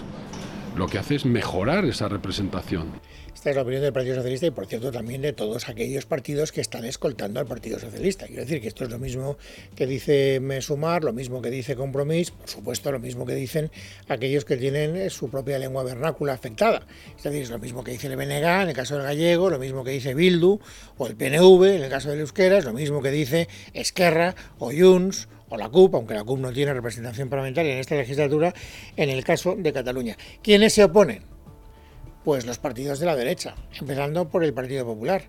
lo 0.76 0.87
que 0.87 0.98
hace 0.98 1.16
es 1.16 1.24
mejorar 1.24 1.85
esa 1.85 2.09
representación. 2.09 3.00
Esta 3.38 3.50
es 3.50 3.57
la 3.57 3.62
opinión 3.62 3.83
del 3.83 3.92
Partido 3.92 4.16
Socialista 4.16 4.46
y, 4.46 4.50
por 4.50 4.66
cierto, 4.66 4.90
también 4.90 5.22
de 5.22 5.33
todos 5.33 5.68
aquellos 5.68 6.07
partidos 6.07 6.50
que 6.50 6.61
están 6.61 6.85
escoltando 6.85 7.38
al 7.38 7.46
Partido 7.46 7.78
Socialista. 7.78 8.26
Quiero 8.26 8.42
decir 8.42 8.61
que 8.61 8.66
esto 8.66 8.83
es 8.83 8.90
lo 8.90 8.98
mismo 8.98 9.38
que 9.76 9.87
dice 9.87 10.40
Mesumar, 10.40 11.04
lo 11.04 11.12
mismo 11.12 11.40
que 11.40 11.48
dice 11.48 11.76
Compromís, 11.76 12.33
por 12.33 12.48
supuesto, 12.48 12.90
lo 12.90 12.98
mismo 12.98 13.24
que 13.24 13.37
dicen 13.37 13.70
aquellos 14.09 14.44
que 14.44 14.57
tienen 14.57 14.96
eh, 14.96 15.09
su 15.09 15.31
propia 15.31 15.57
lengua 15.61 15.85
vernácula 15.85 16.33
afectada. 16.33 16.83
Es 17.16 17.22
decir, 17.22 17.42
es 17.42 17.50
lo 17.50 17.61
mismo 17.61 17.85
que 17.85 17.92
dice 17.92 18.09
el 18.09 18.16
BNG 18.16 18.62
en 18.62 18.68
el 18.70 18.74
caso 18.74 18.96
del 18.96 19.04
gallego, 19.04 19.50
lo 19.50 19.61
mismo 19.61 19.85
que 19.85 19.92
dice 19.92 20.14
Bildu 20.14 20.59
o 20.96 21.07
el 21.07 21.14
PNV 21.14 21.76
en 21.76 21.85
el 21.85 21.90
caso 21.90 22.11
del 22.11 22.18
euskera, 22.18 22.59
es 22.59 22.64
lo 22.64 22.72
mismo 22.72 23.02
que 23.02 23.12
dice 23.12 23.46
Esquerra 23.72 24.35
o 24.59 24.72
Junts 24.72 25.28
o 25.48 25.56
la 25.56 25.68
CUP, 25.68 25.94
aunque 25.94 26.14
la 26.14 26.24
CUP 26.24 26.38
no 26.38 26.52
tiene 26.52 26.74
representación 26.74 27.28
parlamentaria 27.28 27.72
en 27.72 27.78
esta 27.78 27.94
legislatura, 27.94 28.54
en 28.96 29.11
el 29.11 29.24
caso 29.24 29.56
de 29.56 29.72
Cataluña. 29.72 30.16
¿Quiénes 30.42 30.72
se 30.72 30.84
oponen? 30.84 31.22
Pues 32.24 32.46
los 32.46 32.58
partidos 32.58 32.98
de 32.98 33.06
la 33.06 33.16
derecha, 33.16 33.54
empezando 33.80 34.28
por 34.28 34.44
el 34.44 34.52
Partido 34.52 34.84
Popular. 34.84 35.22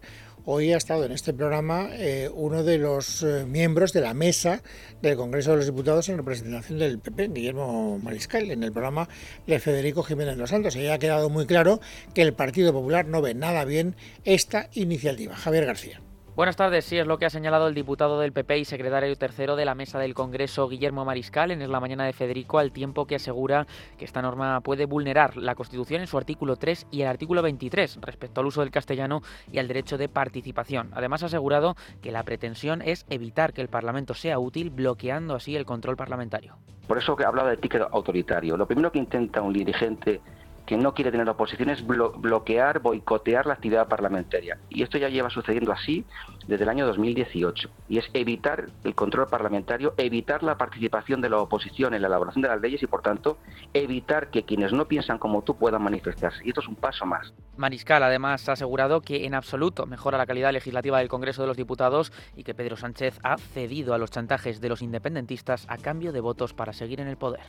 Hoy 0.45 0.73
ha 0.73 0.77
estado 0.77 1.05
en 1.05 1.11
este 1.11 1.33
programa 1.33 1.89
eh, 1.93 2.29
uno 2.33 2.63
de 2.63 2.77
los 2.77 3.23
eh, 3.23 3.45
miembros 3.45 3.93
de 3.93 4.01
la 4.01 4.13
mesa 4.13 4.63
del 5.01 5.15
Congreso 5.15 5.51
de 5.51 5.57
los 5.57 5.65
Diputados 5.67 6.09
en 6.09 6.17
representación 6.17 6.79
del 6.79 6.99
PP, 6.99 7.27
Guillermo 7.27 7.99
Mariscal, 7.99 8.49
en 8.49 8.63
el 8.63 8.71
programa 8.71 9.07
de 9.45 9.59
Federico 9.59 10.01
Jiménez 10.01 10.37
Los 10.37 10.49
Santos. 10.49 10.75
Y 10.75 10.87
ha 10.87 10.97
quedado 10.97 11.29
muy 11.29 11.45
claro 11.45 11.81
que 12.15 12.21
el 12.21 12.33
Partido 12.33 12.73
Popular 12.73 13.05
no 13.05 13.21
ve 13.21 13.35
nada 13.35 13.63
bien 13.65 13.95
esta 14.23 14.69
iniciativa. 14.73 15.35
Javier 15.35 15.65
García. 15.65 16.01
Buenas 16.39 16.55
tardes, 16.55 16.85
sí, 16.85 16.97
es 16.97 17.05
lo 17.05 17.17
que 17.17 17.25
ha 17.25 17.29
señalado 17.29 17.67
el 17.67 17.75
diputado 17.75 18.17
del 18.17 18.31
PP 18.31 18.59
y 18.59 18.63
secretario 18.63 19.13
tercero 19.17 19.57
de 19.57 19.65
la 19.65 19.75
mesa 19.75 19.99
del 19.99 20.13
Congreso, 20.13 20.69
Guillermo 20.69 21.03
Mariscal, 21.03 21.51
en 21.51 21.69
la 21.69 21.81
mañana 21.81 22.05
de 22.05 22.13
Federico, 22.13 22.59
al 22.59 22.71
tiempo 22.71 23.05
que 23.05 23.15
asegura 23.15 23.67
que 23.97 24.05
esta 24.05 24.21
norma 24.21 24.61
puede 24.61 24.85
vulnerar 24.85 25.35
la 25.35 25.55
Constitución 25.55 25.99
en 25.99 26.07
su 26.07 26.17
artículo 26.17 26.55
3 26.55 26.87
y 26.91 27.01
el 27.01 27.09
artículo 27.09 27.41
23 27.41 27.99
respecto 27.99 28.39
al 28.39 28.47
uso 28.47 28.61
del 28.61 28.71
castellano 28.71 29.21
y 29.51 29.59
al 29.59 29.67
derecho 29.67 29.97
de 29.97 30.07
participación. 30.07 30.91
Además, 30.93 31.23
ha 31.23 31.25
asegurado 31.25 31.75
que 32.01 32.13
la 32.13 32.23
pretensión 32.23 32.81
es 32.83 33.05
evitar 33.09 33.51
que 33.51 33.59
el 33.59 33.67
Parlamento 33.67 34.13
sea 34.13 34.39
útil, 34.39 34.69
bloqueando 34.69 35.35
así 35.35 35.57
el 35.57 35.65
control 35.65 35.97
parlamentario. 35.97 36.55
Por 36.87 36.97
eso 36.97 37.17
que 37.17 37.25
hablado 37.25 37.49
de 37.49 37.57
ticket 37.57 37.81
autoritario. 37.91 38.55
Lo 38.55 38.65
primero 38.65 38.93
que 38.93 38.99
intenta 38.99 39.41
un 39.41 39.51
dirigente 39.51 40.21
que 40.69 40.77
no 40.77 40.93
quiere 40.93 41.09
tener 41.09 41.27
oposición 41.27 41.71
es 41.71 41.83
bloquear, 41.83 42.79
boicotear 42.79 43.47
la 43.47 43.53
actividad 43.53 43.87
parlamentaria. 43.87 44.59
Y 44.69 44.83
esto 44.83 44.99
ya 44.99 45.09
lleva 45.09 45.31
sucediendo 45.31 45.71
así 45.71 46.05
desde 46.45 46.63
el 46.63 46.69
año 46.69 46.85
2018. 46.85 47.71
Y 47.89 47.97
es 47.97 48.05
evitar 48.13 48.67
el 48.83 48.93
control 48.93 49.25
parlamentario, 49.25 49.95
evitar 49.97 50.43
la 50.43 50.59
participación 50.59 51.21
de 51.21 51.29
la 51.31 51.39
oposición 51.39 51.95
en 51.95 52.03
la 52.03 52.07
elaboración 52.07 52.43
de 52.43 52.49
las 52.49 52.61
leyes 52.61 52.83
y, 52.83 52.85
por 52.85 53.01
tanto, 53.01 53.39
evitar 53.73 54.29
que 54.29 54.43
quienes 54.43 54.71
no 54.71 54.85
piensan 54.85 55.17
como 55.17 55.41
tú 55.41 55.55
puedan 55.55 55.81
manifestarse. 55.81 56.45
Y 56.45 56.49
esto 56.49 56.61
es 56.61 56.67
un 56.67 56.75
paso 56.75 57.03
más. 57.03 57.33
Mariscal 57.57 58.03
además 58.03 58.47
ha 58.47 58.51
asegurado 58.51 59.01
que 59.01 59.25
en 59.25 59.33
absoluto 59.33 59.87
mejora 59.87 60.19
la 60.19 60.27
calidad 60.27 60.53
legislativa 60.53 60.99
del 60.99 61.07
Congreso 61.07 61.41
de 61.41 61.47
los 61.47 61.57
Diputados 61.57 62.13
y 62.35 62.43
que 62.43 62.53
Pedro 62.53 62.77
Sánchez 62.77 63.19
ha 63.23 63.39
cedido 63.39 63.95
a 63.95 63.97
los 63.97 64.11
chantajes 64.11 64.61
de 64.61 64.69
los 64.69 64.83
independentistas 64.83 65.65
a 65.67 65.77
cambio 65.77 66.11
de 66.11 66.21
votos 66.21 66.53
para 66.53 66.73
seguir 66.73 66.99
en 66.99 67.07
el 67.07 67.17
poder. 67.17 67.41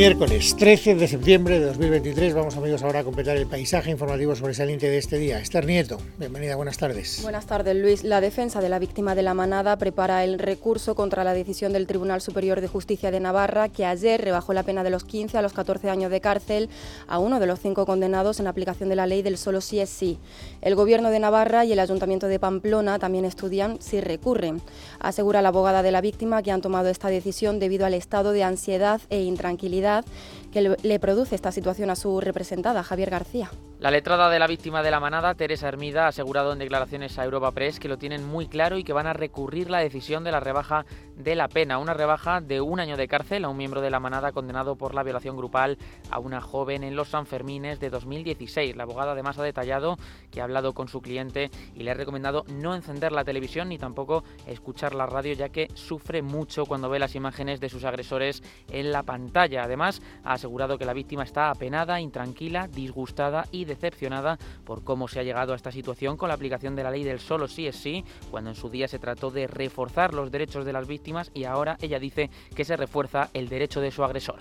Miércoles 0.00 0.56
13 0.56 0.94
de 0.94 1.06
septiembre 1.06 1.60
de 1.60 1.66
2023 1.66 2.32
vamos 2.32 2.56
amigos 2.56 2.82
ahora 2.82 3.00
a 3.00 3.04
completar 3.04 3.36
el 3.36 3.46
paisaje 3.46 3.90
informativo 3.90 4.34
sobresaliente 4.34 4.88
de 4.88 4.96
este 4.96 5.18
día. 5.18 5.38
Esther 5.38 5.66
Nieto, 5.66 5.98
bienvenida, 6.16 6.56
buenas 6.56 6.78
tardes. 6.78 7.20
Buenas 7.22 7.44
tardes 7.44 7.76
Luis. 7.76 8.02
La 8.02 8.22
defensa 8.22 8.62
de 8.62 8.70
la 8.70 8.78
víctima 8.78 9.14
de 9.14 9.20
la 9.20 9.34
manada 9.34 9.76
prepara 9.76 10.24
el 10.24 10.38
recurso 10.38 10.94
contra 10.94 11.22
la 11.22 11.34
decisión 11.34 11.74
del 11.74 11.86
Tribunal 11.86 12.22
Superior 12.22 12.62
de 12.62 12.68
Justicia 12.68 13.10
de 13.10 13.20
Navarra 13.20 13.68
que 13.68 13.84
ayer 13.84 14.22
rebajó 14.22 14.54
la 14.54 14.62
pena 14.62 14.84
de 14.84 14.88
los 14.88 15.04
15 15.04 15.36
a 15.36 15.42
los 15.42 15.52
14 15.52 15.90
años 15.90 16.10
de 16.10 16.22
cárcel 16.22 16.70
a 17.06 17.18
uno 17.18 17.38
de 17.38 17.46
los 17.46 17.60
cinco 17.60 17.84
condenados 17.84 18.40
en 18.40 18.46
aplicación 18.46 18.88
de 18.88 18.96
la 18.96 19.06
ley 19.06 19.20
del 19.20 19.36
solo 19.36 19.60
sí 19.60 19.80
es 19.80 19.90
sí. 19.90 20.18
El 20.62 20.76
Gobierno 20.76 21.10
de 21.10 21.20
Navarra 21.20 21.66
y 21.66 21.74
el 21.74 21.78
Ayuntamiento 21.78 22.26
de 22.26 22.38
Pamplona 22.38 22.98
también 22.98 23.26
estudian 23.26 23.76
si 23.82 24.00
recurren. 24.00 24.62
Asegura 24.98 25.42
la 25.42 25.48
abogada 25.48 25.82
de 25.82 25.92
la 25.92 26.00
víctima 26.00 26.42
que 26.42 26.52
han 26.52 26.62
tomado 26.62 26.88
esta 26.88 27.08
decisión 27.08 27.58
debido 27.58 27.84
al 27.84 27.92
estado 27.92 28.32
de 28.32 28.44
ansiedad 28.44 29.02
e 29.10 29.20
intranquilidad 29.24 29.89
Yeah. 29.90 30.02
Que 30.50 30.76
le 30.82 30.98
produce 31.00 31.34
esta 31.34 31.52
situación 31.52 31.90
a 31.90 31.96
su 31.96 32.20
representada, 32.20 32.82
Javier 32.82 33.10
García. 33.10 33.50
La 33.80 33.90
letrada 33.90 34.28
de 34.28 34.38
la 34.38 34.46
víctima 34.46 34.82
de 34.82 34.90
la 34.90 35.00
manada, 35.00 35.34
Teresa 35.34 35.66
Hermida, 35.66 36.04
ha 36.04 36.08
asegurado 36.08 36.52
en 36.52 36.58
declaraciones 36.58 37.18
a 37.18 37.24
Europa 37.24 37.50
Press 37.52 37.80
que 37.80 37.88
lo 37.88 37.96
tienen 37.96 38.28
muy 38.28 38.46
claro 38.46 38.76
y 38.76 38.84
que 38.84 38.92
van 38.92 39.06
a 39.06 39.14
recurrir 39.14 39.70
la 39.70 39.78
decisión 39.78 40.22
de 40.22 40.32
la 40.32 40.38
rebaja 40.38 40.84
de 41.16 41.34
la 41.34 41.48
pena, 41.48 41.78
una 41.78 41.94
rebaja 41.94 42.42
de 42.42 42.60
un 42.60 42.78
año 42.78 42.98
de 42.98 43.08
cárcel 43.08 43.42
a 43.42 43.48
un 43.48 43.56
miembro 43.56 43.80
de 43.80 43.88
la 43.88 43.98
manada 43.98 44.32
condenado 44.32 44.76
por 44.76 44.94
la 44.94 45.02
violación 45.02 45.34
grupal 45.34 45.78
a 46.10 46.18
una 46.18 46.42
joven 46.42 46.84
en 46.84 46.94
los 46.94 47.08
Sanfermines 47.08 47.80
de 47.80 47.88
2016. 47.88 48.76
La 48.76 48.82
abogada 48.82 49.12
además 49.12 49.38
ha 49.38 49.44
detallado 49.44 49.96
que 50.30 50.42
ha 50.42 50.44
hablado 50.44 50.74
con 50.74 50.88
su 50.88 51.00
cliente 51.00 51.50
y 51.74 51.82
le 51.82 51.92
ha 51.92 51.94
recomendado 51.94 52.44
no 52.48 52.74
encender 52.74 53.12
la 53.12 53.24
televisión 53.24 53.70
ni 53.70 53.78
tampoco 53.78 54.24
escuchar 54.46 54.94
la 54.94 55.06
radio 55.06 55.32
ya 55.32 55.48
que 55.48 55.68
sufre 55.72 56.20
mucho 56.20 56.66
cuando 56.66 56.90
ve 56.90 56.98
las 56.98 57.14
imágenes 57.14 57.60
de 57.60 57.70
sus 57.70 57.84
agresores 57.84 58.42
en 58.68 58.92
la 58.92 59.04
pantalla. 59.04 59.62
Además, 59.62 60.02
ha 60.22 60.36
asegurado 60.40 60.78
que 60.78 60.86
la 60.86 60.94
víctima 60.94 61.22
está 61.22 61.50
apenada, 61.50 62.00
intranquila, 62.00 62.66
disgustada 62.66 63.46
y 63.52 63.66
decepcionada 63.66 64.38
por 64.64 64.82
cómo 64.82 65.06
se 65.06 65.20
ha 65.20 65.22
llegado 65.22 65.52
a 65.52 65.56
esta 65.56 65.70
situación 65.70 66.16
con 66.16 66.28
la 66.28 66.34
aplicación 66.34 66.74
de 66.74 66.82
la 66.82 66.90
ley 66.90 67.04
del 67.04 67.20
solo 67.20 67.46
sí 67.46 67.66
es 67.66 67.76
sí, 67.76 68.04
cuando 68.30 68.50
en 68.50 68.56
su 68.56 68.70
día 68.70 68.88
se 68.88 68.98
trató 68.98 69.30
de 69.30 69.46
reforzar 69.46 70.14
los 70.14 70.30
derechos 70.30 70.64
de 70.64 70.72
las 70.72 70.88
víctimas 70.88 71.30
y 71.34 71.44
ahora 71.44 71.76
ella 71.82 71.98
dice 71.98 72.30
que 72.56 72.64
se 72.64 72.76
refuerza 72.76 73.28
el 73.34 73.48
derecho 73.48 73.80
de 73.80 73.90
su 73.90 74.02
agresor. 74.02 74.38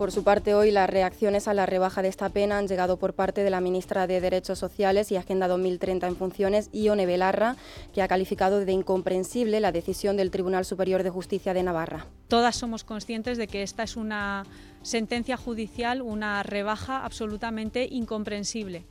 Por 0.00 0.12
su 0.12 0.24
parte, 0.24 0.54
hoy 0.54 0.70
las 0.70 0.88
reacciones 0.88 1.46
a 1.46 1.52
la 1.52 1.66
rebaja 1.66 2.00
de 2.00 2.08
esta 2.08 2.30
pena 2.30 2.56
han 2.56 2.66
llegado 2.66 2.96
por 2.96 3.12
parte 3.12 3.44
de 3.44 3.50
la 3.50 3.60
ministra 3.60 4.06
de 4.06 4.22
Derechos 4.22 4.58
Sociales 4.58 5.12
y 5.12 5.16
Agenda 5.16 5.46
2030 5.46 6.06
en 6.06 6.16
funciones, 6.16 6.70
Ione 6.72 7.04
Belarra, 7.04 7.56
que 7.92 8.00
ha 8.00 8.08
calificado 8.08 8.64
de 8.64 8.72
incomprensible 8.72 9.60
la 9.60 9.72
decisión 9.72 10.16
del 10.16 10.30
Tribunal 10.30 10.64
Superior 10.64 11.02
de 11.02 11.10
Justicia 11.10 11.52
de 11.52 11.64
Navarra. 11.64 12.06
Todas 12.28 12.56
somos 12.56 12.82
conscientes 12.82 13.36
de 13.36 13.46
que 13.46 13.62
esta 13.62 13.82
es 13.82 13.98
una 13.98 14.46
sentencia 14.80 15.36
judicial, 15.36 16.00
una 16.00 16.42
rebaja 16.44 17.04
absolutamente 17.04 17.84
incomprensible. 17.84 18.86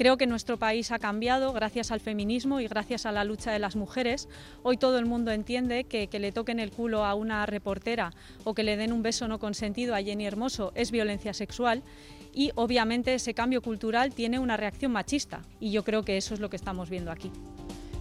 Creo 0.00 0.16
que 0.16 0.26
nuestro 0.26 0.56
país 0.56 0.92
ha 0.92 0.98
cambiado 0.98 1.52
gracias 1.52 1.90
al 1.90 2.00
feminismo 2.00 2.58
y 2.58 2.66
gracias 2.66 3.04
a 3.04 3.12
la 3.12 3.22
lucha 3.22 3.52
de 3.52 3.58
las 3.58 3.76
mujeres. 3.76 4.30
Hoy 4.62 4.78
todo 4.78 4.98
el 4.98 5.04
mundo 5.04 5.30
entiende 5.30 5.84
que, 5.84 6.06
que 6.06 6.18
le 6.18 6.32
toquen 6.32 6.58
el 6.58 6.70
culo 6.70 7.04
a 7.04 7.14
una 7.14 7.44
reportera 7.44 8.14
o 8.44 8.54
que 8.54 8.62
le 8.62 8.78
den 8.78 8.94
un 8.94 9.02
beso 9.02 9.28
no 9.28 9.38
consentido 9.38 9.94
a 9.94 10.00
Jenny 10.00 10.24
Hermoso 10.24 10.72
es 10.74 10.90
violencia 10.90 11.34
sexual 11.34 11.82
y 12.32 12.50
obviamente 12.54 13.12
ese 13.12 13.34
cambio 13.34 13.60
cultural 13.60 14.14
tiene 14.14 14.38
una 14.38 14.56
reacción 14.56 14.90
machista 14.90 15.42
y 15.60 15.70
yo 15.70 15.84
creo 15.84 16.02
que 16.02 16.16
eso 16.16 16.32
es 16.32 16.40
lo 16.40 16.48
que 16.48 16.56
estamos 16.56 16.88
viendo 16.88 17.10
aquí. 17.10 17.30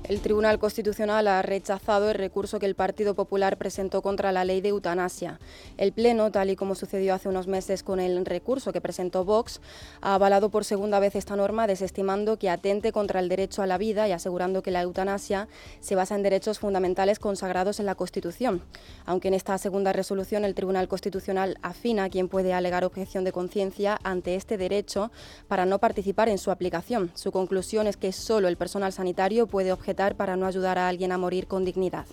El 0.04 0.22
Tribunal 0.22 0.58
Constitucional 0.58 1.28
ha 1.28 1.42
rechazado 1.44 2.10
el 2.10 2.16
recurso 2.16 2.58
que 2.58 2.66
el 2.66 2.74
Partido 2.74 3.14
Popular 3.14 3.58
presentó 3.58 4.02
contra 4.02 4.32
la 4.32 4.44
ley 4.44 4.60
de 4.60 4.70
eutanasia. 4.70 5.40
El 5.78 5.92
Pleno, 5.92 6.32
tal 6.32 6.50
y 6.50 6.56
como 6.56 6.74
sucedió 6.74 7.14
hace 7.14 7.30
unos 7.30 7.46
meses 7.46 7.84
con 7.84 8.00
el 8.00 8.26
recurso 8.26 8.74
que 8.74 8.82
presentó 8.82 9.24
Vox, 9.24 9.62
ha 10.02 10.16
avalado 10.16 10.50
por 10.50 10.66
segunda 10.66 11.00
vez 11.00 11.16
esta 11.16 11.36
norma, 11.36 11.68
desestimando 11.68 12.40
que 12.40 12.50
atente 12.50 12.92
contra 12.92 13.20
el 13.20 13.30
derecho 13.30 13.62
a 13.62 13.68
la 13.68 13.78
vida 13.78 14.08
y 14.08 14.12
asegurando 14.12 14.64
que 14.64 14.72
la 14.72 14.82
eutanasia 14.82 15.48
se 15.80 15.94
basa 15.94 16.16
en 16.16 16.24
derechos 16.24 16.58
fundamentales 16.58 17.20
consagrados 17.20 17.80
en 17.80 17.86
la 17.86 17.94
Constitución. 17.94 18.64
Aunque 19.06 19.28
en 19.28 19.36
esta 19.36 19.60
segunda 19.60 19.94
resolución 19.94 20.44
el 20.44 20.56
Tribunal 20.56 20.88
Constitucional 20.88 21.60
afina 21.62 22.06
a 22.06 22.10
quien 22.10 22.30
puede 22.30 22.54
alegar 22.54 22.84
objeción 22.84 23.26
de 23.26 23.32
conciencia 23.32 24.00
ante 24.04 24.34
este 24.36 24.58
derecho 24.58 25.12
para 25.48 25.68
no 25.68 25.78
participar 25.78 26.30
en 26.30 26.40
su 26.40 26.50
aplicación. 26.50 27.12
Su 27.14 27.32
conclusión 27.32 27.86
es 27.86 27.96
que 27.96 28.12
solo 28.12 28.48
el 28.48 28.58
personal 28.58 28.92
sanitario 28.92 29.46
puede 29.46 29.72
objetar 29.72 29.89
para 30.16 30.36
no 30.36 30.46
ayudar 30.46 30.78
a 30.78 30.88
alguien 30.88 31.12
a 31.12 31.18
morir 31.18 31.48
con 31.48 31.66
dignidad. 31.66 32.06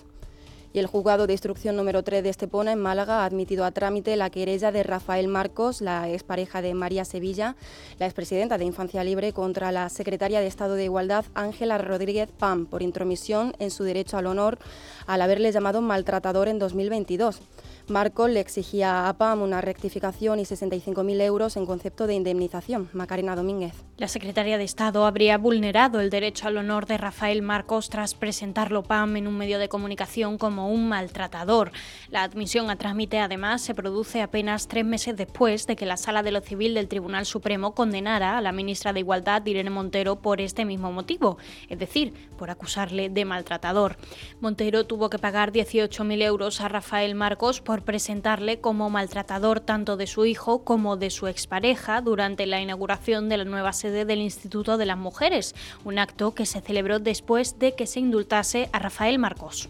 Y 0.73 0.79
el 0.79 0.87
juzgado 0.87 1.27
de 1.27 1.33
instrucción 1.33 1.75
número 1.75 2.03
3 2.03 2.23
de 2.23 2.29
Estepona, 2.29 2.71
en 2.71 2.79
Málaga, 2.79 3.21
ha 3.21 3.25
admitido 3.25 3.65
a 3.65 3.71
trámite 3.71 4.15
la 4.15 4.29
querella 4.29 4.71
de 4.71 4.83
Rafael 4.83 5.27
Marcos, 5.27 5.81
la 5.81 6.09
expareja 6.09 6.61
de 6.61 6.73
María 6.73 7.05
Sevilla, 7.05 7.55
la 7.99 8.05
expresidenta 8.05 8.57
de 8.57 8.65
Infancia 8.65 9.03
Libre, 9.03 9.31
contra 9.31 9.71
la 9.71 9.89
secretaria 9.89 10.39
de 10.39 10.47
Estado 10.47 10.75
de 10.75 10.83
Igualdad, 10.83 11.25
Ángela 11.35 11.77
Rodríguez 11.77 12.29
Pam, 12.37 12.65
por 12.65 12.81
intromisión 12.81 13.53
en 13.59 13.71
su 13.71 13.83
derecho 13.83 14.17
al 14.17 14.27
honor 14.27 14.59
al 15.05 15.21
haberle 15.21 15.51
llamado 15.51 15.81
maltratador 15.81 16.47
en 16.47 16.59
2022. 16.59 17.41
Marco 17.89 18.27
le 18.27 18.41
exigía 18.41 19.07
a 19.07 19.17
PAM 19.17 19.41
una 19.41 19.61
rectificación 19.61 20.39
y 20.39 20.43
65.000 20.43 21.21
euros 21.21 21.55
en 21.55 21.65
concepto 21.65 22.05
de 22.05 22.15
indemnización. 22.15 22.89
Macarena 22.91 23.33
Domínguez. 23.33 23.85
La 23.95 24.09
secretaria 24.09 24.57
de 24.57 24.65
Estado 24.65 25.05
habría 25.05 25.37
vulnerado 25.37 26.01
el 26.01 26.09
derecho 26.09 26.49
al 26.49 26.57
honor 26.57 26.85
de 26.85 26.97
Rafael 26.97 27.41
Marcos 27.41 27.89
tras 27.89 28.13
presentarlo 28.13 28.83
PAM 28.83 29.15
en 29.15 29.27
un 29.27 29.37
medio 29.37 29.57
de 29.57 29.69
comunicación 29.69 30.37
como 30.37 30.69
un 30.69 30.89
maltratador. 30.89 31.71
La 32.09 32.23
admisión 32.23 32.69
a 32.69 32.75
trámite, 32.75 33.19
además, 33.19 33.61
se 33.61 33.73
produce 33.73 34.21
apenas 34.21 34.67
tres 34.67 34.83
meses 34.83 35.15
después 35.15 35.65
de 35.65 35.77
que 35.77 35.85
la 35.85 35.95
Sala 35.95 36.23
de 36.23 36.31
lo 36.31 36.41
Civil 36.41 36.73
del 36.73 36.89
Tribunal 36.89 37.25
Supremo 37.25 37.73
condenara 37.73 38.37
a 38.37 38.41
la 38.41 38.51
ministra 38.51 38.91
de 38.91 38.99
Igualdad, 38.99 39.45
Irene 39.45 39.69
Montero, 39.69 40.17
por 40.17 40.41
este 40.41 40.65
mismo 40.65 40.91
motivo, 40.91 41.37
es 41.69 41.79
decir, 41.79 42.13
por 42.37 42.49
acusarle 42.49 43.09
de 43.09 43.23
maltratador. 43.23 43.95
Montero 44.41 44.85
tuvo 44.85 45.09
que 45.09 45.19
pagar 45.19 45.53
18.000 45.53 46.21
euros 46.21 46.59
a 46.59 46.67
Rafael 46.67 47.15
Marcos 47.15 47.61
por 47.61 47.76
presentarle 47.81 48.59
como 48.59 48.89
maltratador 48.89 49.59
tanto 49.59 49.97
de 49.97 50.07
su 50.07 50.25
hijo 50.25 50.63
como 50.63 50.97
de 50.97 51.09
su 51.09 51.27
expareja 51.27 52.01
durante 52.01 52.45
la 52.45 52.61
inauguración 52.61 53.29
de 53.29 53.37
la 53.37 53.45
nueva 53.45 53.73
sede 53.73 54.05
del 54.05 54.19
Instituto 54.19 54.77
de 54.77 54.85
las 54.85 54.97
Mujeres, 54.97 55.55
un 55.83 55.99
acto 55.99 56.33
que 56.33 56.45
se 56.45 56.61
celebró 56.61 56.99
después 56.99 57.59
de 57.59 57.75
que 57.75 57.87
se 57.87 57.99
indultase 57.99 58.69
a 58.71 58.79
Rafael 58.79 59.19
Marcos. 59.19 59.69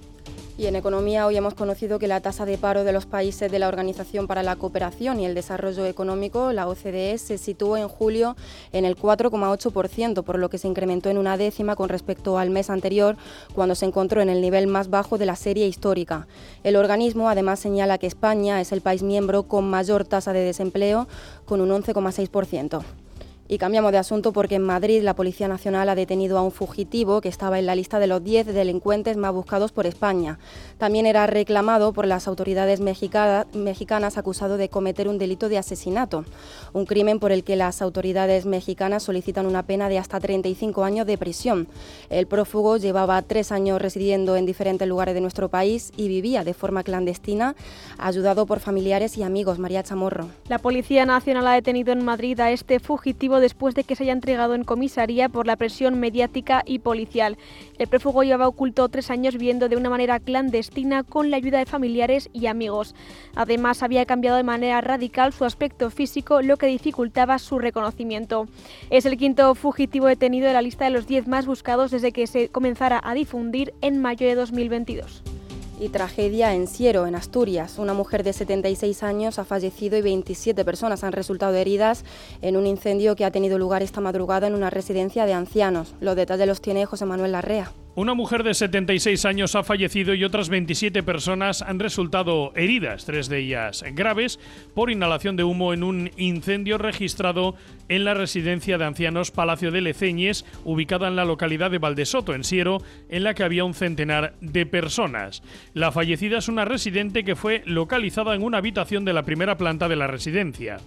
Y 0.60 0.66
en 0.66 0.76
economía 0.76 1.28
hoy 1.28 1.38
hemos 1.38 1.54
conocido 1.54 2.00
que 2.00 2.08
la 2.08 2.20
tasa 2.20 2.44
de 2.44 2.58
paro 2.58 2.84
de 2.84 2.92
los 2.92 3.06
países 3.06 3.52
de 3.52 3.60
la 3.60 3.68
Organización 3.68 4.26
para 4.26 4.42
la 4.42 4.56
Cooperación 4.56 5.20
y 5.20 5.26
el 5.28 5.36
Desarrollo 5.36 5.86
Económico, 5.86 6.52
la 6.52 6.68
OCDE, 6.68 7.20
se 7.20 7.38
situó 7.38 7.78
en 7.78 7.88
julio 7.88 8.36
en 8.72 8.84
el 8.84 8.98
4,8%, 8.98 10.24
por 10.24 10.40
lo 10.40 10.50
que 10.50 10.58
se 10.58 10.68
incrementó 10.68 11.12
en 11.12 11.20
una 11.20 11.38
décima 11.38 11.76
con 11.76 11.90
respecto 11.90 12.40
al 12.40 12.50
mes 12.50 12.72
anterior, 12.72 13.18
cuando 13.54 13.76
se 13.76 13.86
encontró 13.86 14.20
en 14.20 14.30
el 14.30 14.42
nivel 14.42 14.66
más 14.66 14.90
bajo 14.90 15.20
de 15.20 15.28
la 15.28 15.36
serie 15.36 15.68
histórica. 15.68 16.28
El 16.64 16.76
organismo 16.76 17.30
además 17.30 17.60
señala 17.60 18.00
que 18.00 18.08
España 18.08 18.60
es 18.60 18.72
el 18.72 18.82
país 18.82 19.04
miembro 19.04 19.44
con 19.44 19.70
mayor 19.70 20.06
tasa 20.06 20.34
de 20.34 20.40
desempleo, 20.40 21.08
con 21.46 21.62
un 21.62 21.70
11,6%. 21.70 23.07
Y 23.50 23.58
cambiamos 23.60 23.94
de 23.94 23.98
asunto 23.98 24.34
porque 24.34 24.56
en 24.56 24.64
Madrid 24.64 25.02
la 25.04 25.16
Policía 25.16 25.48
Nacional 25.48 25.88
ha 25.88 25.96
detenido 25.96 26.38
a 26.38 26.42
un 26.42 26.52
fugitivo 26.52 27.22
que 27.22 27.30
estaba 27.30 27.60
en 27.60 27.66
la 27.66 27.76
lista 27.76 27.98
de 27.98 28.08
los 28.08 28.22
10 28.22 28.48
delincuentes 28.48 29.16
más 29.16 29.34
buscados 29.34 29.72
por 29.72 29.88
España. 29.88 30.38
También 30.78 31.06
era 31.06 31.26
reclamado 31.28 31.94
por 31.94 32.08
las 32.08 32.28
autoridades 32.28 32.82
mexicanas 32.82 34.18
acusado 34.18 34.58
de 34.58 34.68
cometer 34.68 35.08
un 35.08 35.18
delito 35.18 35.48
de 35.48 35.58
asesinato, 35.58 36.26
un 36.74 36.86
crimen 36.86 37.20
por 37.20 37.32
el 37.32 37.46
que 37.46 37.56
las 37.56 37.82
autoridades 37.82 38.46
mexicanas 38.46 39.04
solicitan 39.04 39.46
una 39.46 39.64
pena 39.64 39.88
de 39.88 39.98
hasta 39.98 40.20
35 40.20 40.84
años 40.84 41.08
de 41.08 41.18
prisión. 41.18 41.68
El 42.10 42.28
prófugo 42.28 42.76
llevaba 42.76 43.22
tres 43.22 43.54
años 43.54 43.82
residiendo 43.82 44.36
en 44.36 44.46
diferentes 44.46 44.88
lugares 44.88 45.16
de 45.16 45.22
nuestro 45.22 45.48
país 45.48 45.94
y 45.96 46.10
vivía 46.10 46.44
de 46.44 46.54
forma 46.54 46.84
clandestina, 46.84 47.56
ayudado 47.98 48.46
por 48.46 48.60
familiares 48.60 49.18
y 49.18 49.24
amigos. 49.24 49.58
María 49.58 49.84
Chamorro. 49.84 50.28
La 50.50 50.60
Policía 50.60 51.06
Nacional 51.06 51.48
ha 51.48 51.54
detenido 51.54 51.94
en 51.94 52.04
Madrid 52.04 52.40
a 52.42 52.52
este 52.52 52.80
fugitivo 52.80 53.37
después 53.40 53.76
de 53.76 53.84
que 53.84 53.96
se 53.96 54.04
haya 54.04 54.14
entregado 54.14 54.56
en 54.56 54.64
comisaría 54.64 55.30
por 55.30 55.48
la 55.48 55.56
presión 55.56 56.00
mediática 56.00 56.64
y 56.66 56.80
policial. 56.80 57.38
El 57.78 57.88
prófugo 57.88 58.24
llevaba 58.24 58.48
oculto 58.48 58.88
tres 58.90 59.10
años 59.10 59.36
viviendo 59.36 59.70
de 59.70 59.76
una 59.76 59.90
manera 59.90 60.20
clandestina 60.20 61.04
con 61.04 61.32
la 61.32 61.38
ayuda 61.38 61.60
de 61.60 61.66
familiares 61.66 62.30
y 62.34 62.48
amigos. 62.48 62.96
Además, 63.36 63.84
había 63.84 64.06
cambiado 64.06 64.38
de 64.38 64.44
manera 64.44 64.82
radical 64.82 65.34
su 65.34 65.46
aspecto 65.46 65.90
físico, 65.90 66.42
lo 66.42 66.58
que 66.58 66.68
dificultaba 66.68 67.40
su 67.40 67.60
reconocimiento. 67.60 68.48
Es 68.90 69.06
el 69.06 69.18
quinto 69.18 69.54
fugitivo 69.56 70.08
detenido 70.08 70.48
de 70.48 70.54
la 70.54 70.62
lista 70.62 70.86
de 70.86 70.92
los 70.92 71.08
10 71.08 71.28
más 71.28 71.46
buscados 71.46 71.92
desde 71.92 72.12
que 72.12 72.28
se 72.28 72.50
comenzara 72.50 73.00
a 73.04 73.14
difundir 73.14 73.74
en 73.82 74.02
mayo 74.02 74.28
de 74.28 74.36
2022 74.36 75.37
y 75.80 75.90
tragedia 75.90 76.54
en 76.54 76.68
Siero, 76.68 77.08
en 77.08 77.16
Asturias. 77.16 77.78
Una 77.78 77.94
mujer 77.94 78.24
de 78.24 78.34
76 78.34 79.04
años 79.04 79.40
ha 79.40 79.46
fallecido 79.46 79.98
y 79.98 80.02
27 80.02 80.66
personas 80.66 81.04
han 81.04 81.12
resultado 81.12 81.56
heridas 81.56 82.06
en 82.42 82.58
un 82.58 82.68
incendio 82.68 83.16
que 83.16 83.26
ha 83.26 83.32
tenido 83.32 83.58
lugar 83.58 83.84
esta 83.84 84.02
madrugada 84.02 84.48
en 84.48 84.56
una 84.56 84.70
residencia 84.70 85.26
de 85.26 85.34
ancianos. 85.34 85.96
Los 86.00 86.16
detalles 86.16 86.48
los 86.48 86.62
tiene 86.62 86.86
José 86.86 87.06
Manuel 87.06 87.32
Larrea. 87.32 87.72
Una 87.98 88.14
mujer 88.14 88.44
de 88.44 88.54
76 88.54 89.26
años 89.26 89.56
ha 89.56 89.64
fallecido 89.64 90.14
y 90.14 90.24
otras 90.24 90.50
27 90.50 91.02
personas 91.02 91.64
han 91.64 91.80
resultado 91.80 92.54
heridas, 92.56 93.06
tres 93.06 93.28
de 93.28 93.40
ellas 93.40 93.84
graves, 93.94 94.40
por 94.76 94.92
inhalación 94.92 95.36
de 95.36 95.44
humo 95.44 95.74
en 95.74 95.82
un 95.82 96.12
incendio 96.16 96.78
registrado 96.78 97.56
en 97.90 98.06
la 98.06 98.14
residencia 98.14 98.78
de 98.78 98.86
ancianos 98.86 99.32
Palacio 99.32 99.72
de 99.72 99.82
Leceñes, 99.82 100.46
ubicada 100.64 101.08
en 101.08 101.16
la 101.16 101.26
localidad 101.26 101.72
de 101.72 101.80
Valdesoto, 101.80 102.34
en 102.34 102.44
Siero, 102.44 102.80
en 103.10 103.24
la 103.24 103.34
que 103.34 103.44
había 103.44 103.64
un 103.64 103.74
centenar 103.74 104.36
de 104.42 104.66
personas. 104.66 105.44
La 105.74 105.92
fallecida 105.92 106.38
es 106.38 106.48
una 106.48 106.66
residente 106.66 107.24
que 107.24 107.36
fue 107.36 107.64
localizada 107.66 108.36
en 108.36 108.44
una 108.44 108.58
habitación 108.58 109.06
de 109.06 109.14
la 109.14 109.24
primera 109.24 109.58
planta 109.58 109.88
de 109.88 109.96
la 109.96 110.08
residencia. 110.08 110.78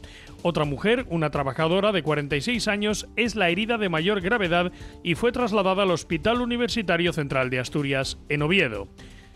Otra 0.43 0.65
mujer, 0.65 1.05
una 1.09 1.31
trabajadora 1.31 1.93
de 1.93 2.03
46 2.03 2.69
años, 2.69 3.09
es 3.17 3.37
la 3.37 3.51
herida 3.51 3.77
de 3.77 3.89
mayor 3.89 4.21
gravedad 4.21 4.73
y 5.03 5.15
fue 5.15 5.33
trasladada 5.33 5.83
al 5.83 5.91
Hospital 5.91 6.41
Universitario 6.41 7.13
Central 7.13 7.51
de 7.51 7.61
Asturias, 7.61 8.19
en 8.29 8.43
Oviedo. 8.43 8.89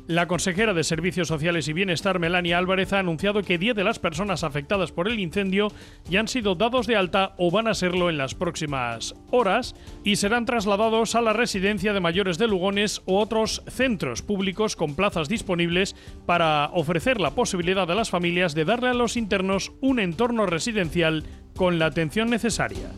La 0.07 0.29
consejera 0.29 0.75
de 0.75 0.85
Servicios 0.85 1.29
Sociales 1.29 1.67
y 1.67 1.73
Bienestar, 1.73 2.19
Melania 2.19 2.59
Álvarez, 2.59 2.93
ha 2.93 2.99
anunciado 2.99 3.43
que 3.43 3.57
10 3.57 3.75
de 3.75 3.85
las 3.85 3.99
personas 3.99 4.45
afectadas 4.45 4.93
por 4.93 5.09
el 5.09 5.19
incendio 5.19 5.69
ya 6.11 6.21
han 6.21 6.29
sido 6.29 6.57
dados 6.57 6.87
de 6.87 6.95
alta 6.95 7.35
o 7.39 7.51
van 7.51 7.69
a 7.69 7.75
serlo 7.75 8.11
en 8.11 8.19
las 8.19 8.35
próximas 8.35 9.15
horas 9.31 9.75
y 10.05 10.17
serán 10.17 10.45
trasladados 10.45 11.15
a 11.15 11.23
la 11.23 11.33
residencia 11.33 11.95
de 11.95 12.01
mayores 12.01 12.37
de 12.37 12.49
Lugones 12.49 13.01
u 13.07 13.17
otros 13.17 13.63
centros 13.67 14.21
públicos 14.21 14.77
con 14.77 14.95
plazas 14.95 15.31
disponibles 15.31 15.97
para 16.27 16.67
ofrecer 16.75 17.19
la 17.19 17.31
posibilidad 17.31 17.91
a 17.91 17.95
las 17.95 18.11
familias 18.11 18.55
de 18.55 18.67
darle 18.67 18.89
a 18.89 18.95
los 18.95 19.17
internos 19.17 19.73
un 19.81 20.01
entorno 20.01 20.45
residencial 20.45 21.25
con 21.57 21.79
la 21.79 21.87
atención 21.87 22.29
necesaria. 22.29 22.91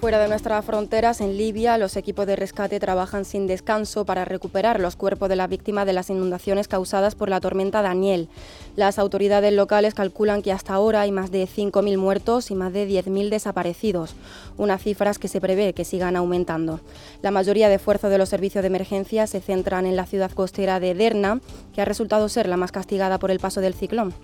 Fuera 0.00 0.18
de 0.18 0.28
nuestras 0.28 0.64
fronteras, 0.64 1.20
en 1.20 1.36
Libia, 1.36 1.76
los 1.76 1.94
equipos 1.94 2.26
de 2.26 2.34
rescate 2.34 2.80
trabajan 2.80 3.26
sin 3.26 3.46
descanso 3.46 4.06
para 4.06 4.24
recuperar 4.24 4.80
los 4.80 4.96
cuerpos 4.96 5.28
de 5.28 5.36
las 5.36 5.50
víctimas 5.50 5.84
de 5.84 5.92
las 5.92 6.08
inundaciones 6.08 6.68
causadas 6.68 7.14
por 7.14 7.28
la 7.28 7.38
tormenta 7.38 7.82
Daniel. 7.82 8.30
Las 8.76 8.98
autoridades 8.98 9.52
locales 9.52 9.92
calculan 9.92 10.40
que 10.40 10.52
hasta 10.52 10.72
ahora 10.72 11.02
hay 11.02 11.12
más 11.12 11.30
de 11.30 11.46
5.000 11.46 11.98
muertos 11.98 12.50
y 12.50 12.54
más 12.54 12.72
de 12.72 12.88
10.000 12.88 13.28
desaparecidos, 13.28 14.14
unas 14.56 14.82
cifras 14.82 15.18
que 15.18 15.28
se 15.28 15.38
prevé 15.38 15.74
que 15.74 15.84
sigan 15.84 16.16
aumentando. 16.16 16.80
La 17.20 17.30
mayoría 17.30 17.68
de 17.68 17.74
esfuerzos 17.74 18.10
de 18.10 18.16
los 18.16 18.30
servicios 18.30 18.62
de 18.62 18.68
emergencia 18.68 19.26
se 19.26 19.42
centran 19.42 19.84
en 19.84 19.96
la 19.96 20.06
ciudad 20.06 20.30
costera 20.30 20.80
de 20.80 20.94
Derna, 20.94 21.40
que 21.74 21.82
ha 21.82 21.84
resultado 21.84 22.30
ser 22.30 22.48
la 22.48 22.56
más 22.56 22.72
castigada 22.72 23.18
por 23.18 23.30
el 23.30 23.38
paso 23.38 23.60
del 23.60 23.74
ciclón. 23.74 24.14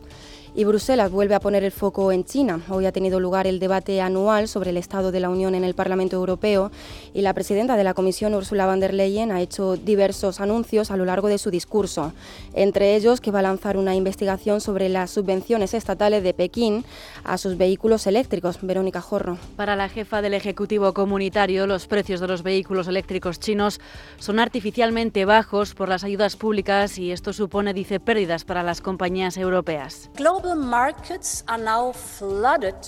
Y 0.59 0.65
Bruselas 0.65 1.11
vuelve 1.11 1.35
a 1.35 1.41
poner 1.41 1.65
el 1.65 1.71
foco 1.71 2.13
en 2.13 2.25
China. 2.25 2.63
Hoy 2.71 2.87
ha 2.87 2.93
tenido 2.93 3.21
lugar 3.21 3.47
el 3.47 3.59
debate 3.59 4.01
anual 4.01 4.49
sobre 4.49 4.71
el 4.71 4.79
Estado 4.79 5.13
de 5.13 5.21
la 5.21 5.29
Unión 5.29 5.55
en 5.55 5.65
el 5.65 5.75
Parlamento 5.75 6.17
Europeo 6.17 6.71
y 7.13 7.21
la 7.21 7.35
presidenta 7.35 7.77
de 7.77 7.85
la 7.85 7.93
Comisión, 7.93 8.33
Ursula 8.33 8.67
von 8.67 8.81
der 8.81 8.95
Leyen, 8.95 9.33
ha 9.33 9.43
hecho 9.43 9.77
diversos 9.77 10.41
anuncios 10.41 10.91
a 10.91 10.97
lo 10.97 11.05
largo 11.05 11.29
de 11.29 11.37
su 11.37 11.51
discurso. 11.51 12.15
Entre 12.55 12.97
ellos 12.97 13.21
que 13.21 13.31
va 13.31 13.41
a 13.41 13.43
lanzar 13.43 13.77
una 13.77 13.95
investigación 13.95 14.63
sobre 14.63 14.89
las 14.89 15.11
subvenciones 15.11 15.75
estatales 15.75 16.23
de 16.23 16.33
Pekín 16.33 16.87
a 17.23 17.37
sus 17.37 17.59
vehículos 17.59 18.07
eléctricos. 18.07 18.57
Verónica 18.63 19.03
Jorro. 19.03 19.37
Para 19.57 19.77
la 19.77 19.91
jefa 19.91 20.23
del 20.23 20.33
Ejecutivo 20.33 20.95
Comunitario, 20.95 21.67
los 21.67 21.87
precios 21.87 22.19
de 22.21 22.29
los 22.29 22.43
vehículos 22.43 22.89
eléctricos 22.89 23.41
chinos 23.41 23.79
son 24.19 24.39
artificialmente 24.39 25.27
bajos 25.27 25.75
por 25.75 25.91
las 25.91 26.03
ayudas 26.03 26.37
públicas 26.37 26.97
y 26.97 27.13
esto 27.13 27.35
supone, 27.35 27.75
dice, 27.75 28.01
pérdidas 28.01 28.45
para 28.45 28.63
las 28.63 28.81
compañías 28.81 29.37
europeas. 29.37 30.09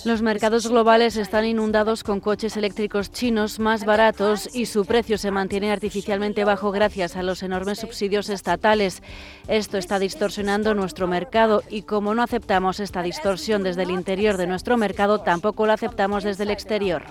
Los 0.05 0.21
mercados 0.21 0.67
globales 0.67 1.17
están 1.17 1.45
inundados 1.45 2.03
con 2.03 2.19
coches 2.19 2.55
eléctricos 2.55 3.11
chinos 3.11 3.59
más 3.59 3.85
baratos 3.85 4.49
y 4.53 4.65
su 4.65 4.85
precio 4.85 5.17
se 5.17 5.31
mantiene 5.31 5.71
artificialmente 5.71 6.45
bajo 6.45 6.71
gracias 6.71 7.15
a 7.15 7.23
los 7.23 7.43
enormes 7.43 7.79
subsidios 7.79 8.29
estatales. 8.29 9.03
Esto 9.47 9.77
está 9.77 9.99
distorsionando 9.99 10.73
nuestro 10.73 11.07
mercado 11.07 11.63
y 11.69 11.81
como 11.81 12.15
no 12.15 12.23
aceptamos 12.23 12.79
esta 12.79 13.01
distorsión 13.01 13.63
desde 13.63 13.83
el 13.83 13.91
interior 13.91 14.37
de 14.37 14.47
nuestro 14.47 14.77
mercado, 14.77 15.19
tampoco 15.19 15.65
lo 15.65 15.73
aceptamos 15.73 16.23
desde 16.23 16.43
el 16.43 16.51
exterior. 16.51 17.03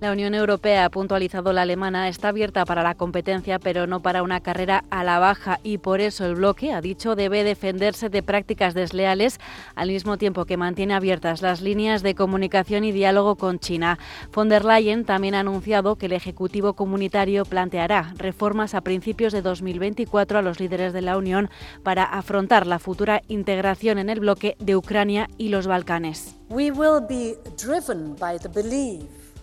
La 0.00 0.10
Unión 0.10 0.34
Europea, 0.34 0.84
ha 0.84 0.90
puntualizado 0.90 1.52
la 1.52 1.62
alemana, 1.62 2.08
está 2.08 2.28
abierta 2.28 2.64
para 2.64 2.82
la 2.82 2.96
competencia, 2.96 3.58
pero 3.58 3.86
no 3.86 4.00
para 4.00 4.22
una 4.22 4.40
carrera 4.40 4.84
a 4.90 5.04
la 5.04 5.18
baja 5.18 5.60
y 5.62 5.78
por 5.78 6.00
eso 6.00 6.26
el 6.26 6.34
bloque, 6.34 6.72
ha 6.72 6.80
dicho, 6.80 7.14
debe 7.14 7.44
defenderse 7.44 8.10
de 8.10 8.22
prácticas 8.22 8.74
desleales 8.74 9.38
al 9.76 9.88
mismo 9.88 10.18
tiempo 10.18 10.44
que 10.44 10.56
mantiene 10.56 10.94
abiertas 10.94 11.42
las 11.42 11.62
líneas 11.62 12.02
de 12.02 12.16
comunicación 12.16 12.84
y 12.84 12.92
diálogo 12.92 13.36
con 13.36 13.60
China. 13.60 13.98
Von 14.34 14.48
der 14.48 14.64
Leyen 14.64 15.04
también 15.04 15.36
ha 15.36 15.40
anunciado 15.40 15.96
que 15.96 16.06
el 16.06 16.12
Ejecutivo 16.12 16.74
Comunitario 16.74 17.44
planteará 17.44 18.12
reformas 18.18 18.74
a 18.74 18.80
principios 18.80 19.32
de 19.32 19.42
2024 19.42 20.38
a 20.38 20.42
los 20.42 20.58
líderes 20.58 20.92
de 20.92 21.02
la 21.02 21.16
Unión 21.16 21.48
para 21.82 22.02
afrontar 22.02 22.66
la 22.66 22.80
futura 22.80 23.22
integración 23.28 23.98
en 23.98 24.10
el 24.10 24.20
bloque 24.20 24.56
de 24.58 24.76
Ucrania 24.76 25.30
y 25.38 25.48
los 25.48 25.66
Balcanes. 25.66 26.34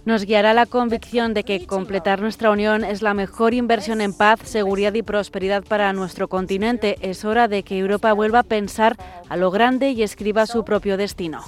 Nos 0.03 0.25
guiará 0.25 0.55
la 0.55 0.65
convicción 0.65 1.35
de 1.35 1.43
que 1.43 1.67
completar 1.67 2.21
nuestra 2.21 2.49
unión 2.49 2.83
es 2.83 3.03
la 3.03 3.13
mejor 3.13 3.53
inversión 3.53 4.01
en 4.01 4.13
paz, 4.13 4.39
seguridad 4.43 4.95
y 4.95 5.03
prosperidad 5.03 5.63
para 5.63 5.93
nuestro 5.93 6.27
continente. 6.27 6.97
Es 7.01 7.23
hora 7.23 7.47
de 7.47 7.61
que 7.61 7.77
Europa 7.77 8.11
vuelva 8.13 8.39
a 8.39 8.43
pensar 8.43 8.97
a 9.29 9.37
lo 9.37 9.51
grande 9.51 9.91
y 9.91 10.01
escriba 10.01 10.47
su 10.47 10.65
propio 10.65 10.97
destino. 10.97 11.43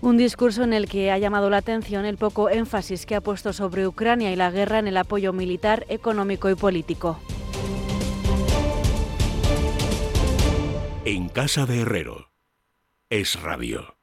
Un 0.00 0.16
discurso 0.16 0.62
en 0.62 0.72
el 0.72 0.88
que 0.88 1.10
ha 1.10 1.18
llamado 1.18 1.50
la 1.50 1.58
atención 1.58 2.06
el 2.06 2.16
poco 2.16 2.48
énfasis 2.48 3.04
que 3.04 3.14
ha 3.14 3.20
puesto 3.20 3.52
sobre 3.52 3.86
Ucrania 3.86 4.32
y 4.32 4.36
la 4.36 4.50
guerra 4.50 4.78
en 4.78 4.88
el 4.88 4.96
apoyo 4.96 5.34
militar, 5.34 5.84
económico 5.90 6.48
y 6.48 6.54
político. 6.54 7.20
En 11.04 11.28
casa 11.28 11.66
de 11.66 11.80
Herrero. 11.80 12.30
Es 13.10 13.40
rabio. 13.42 14.01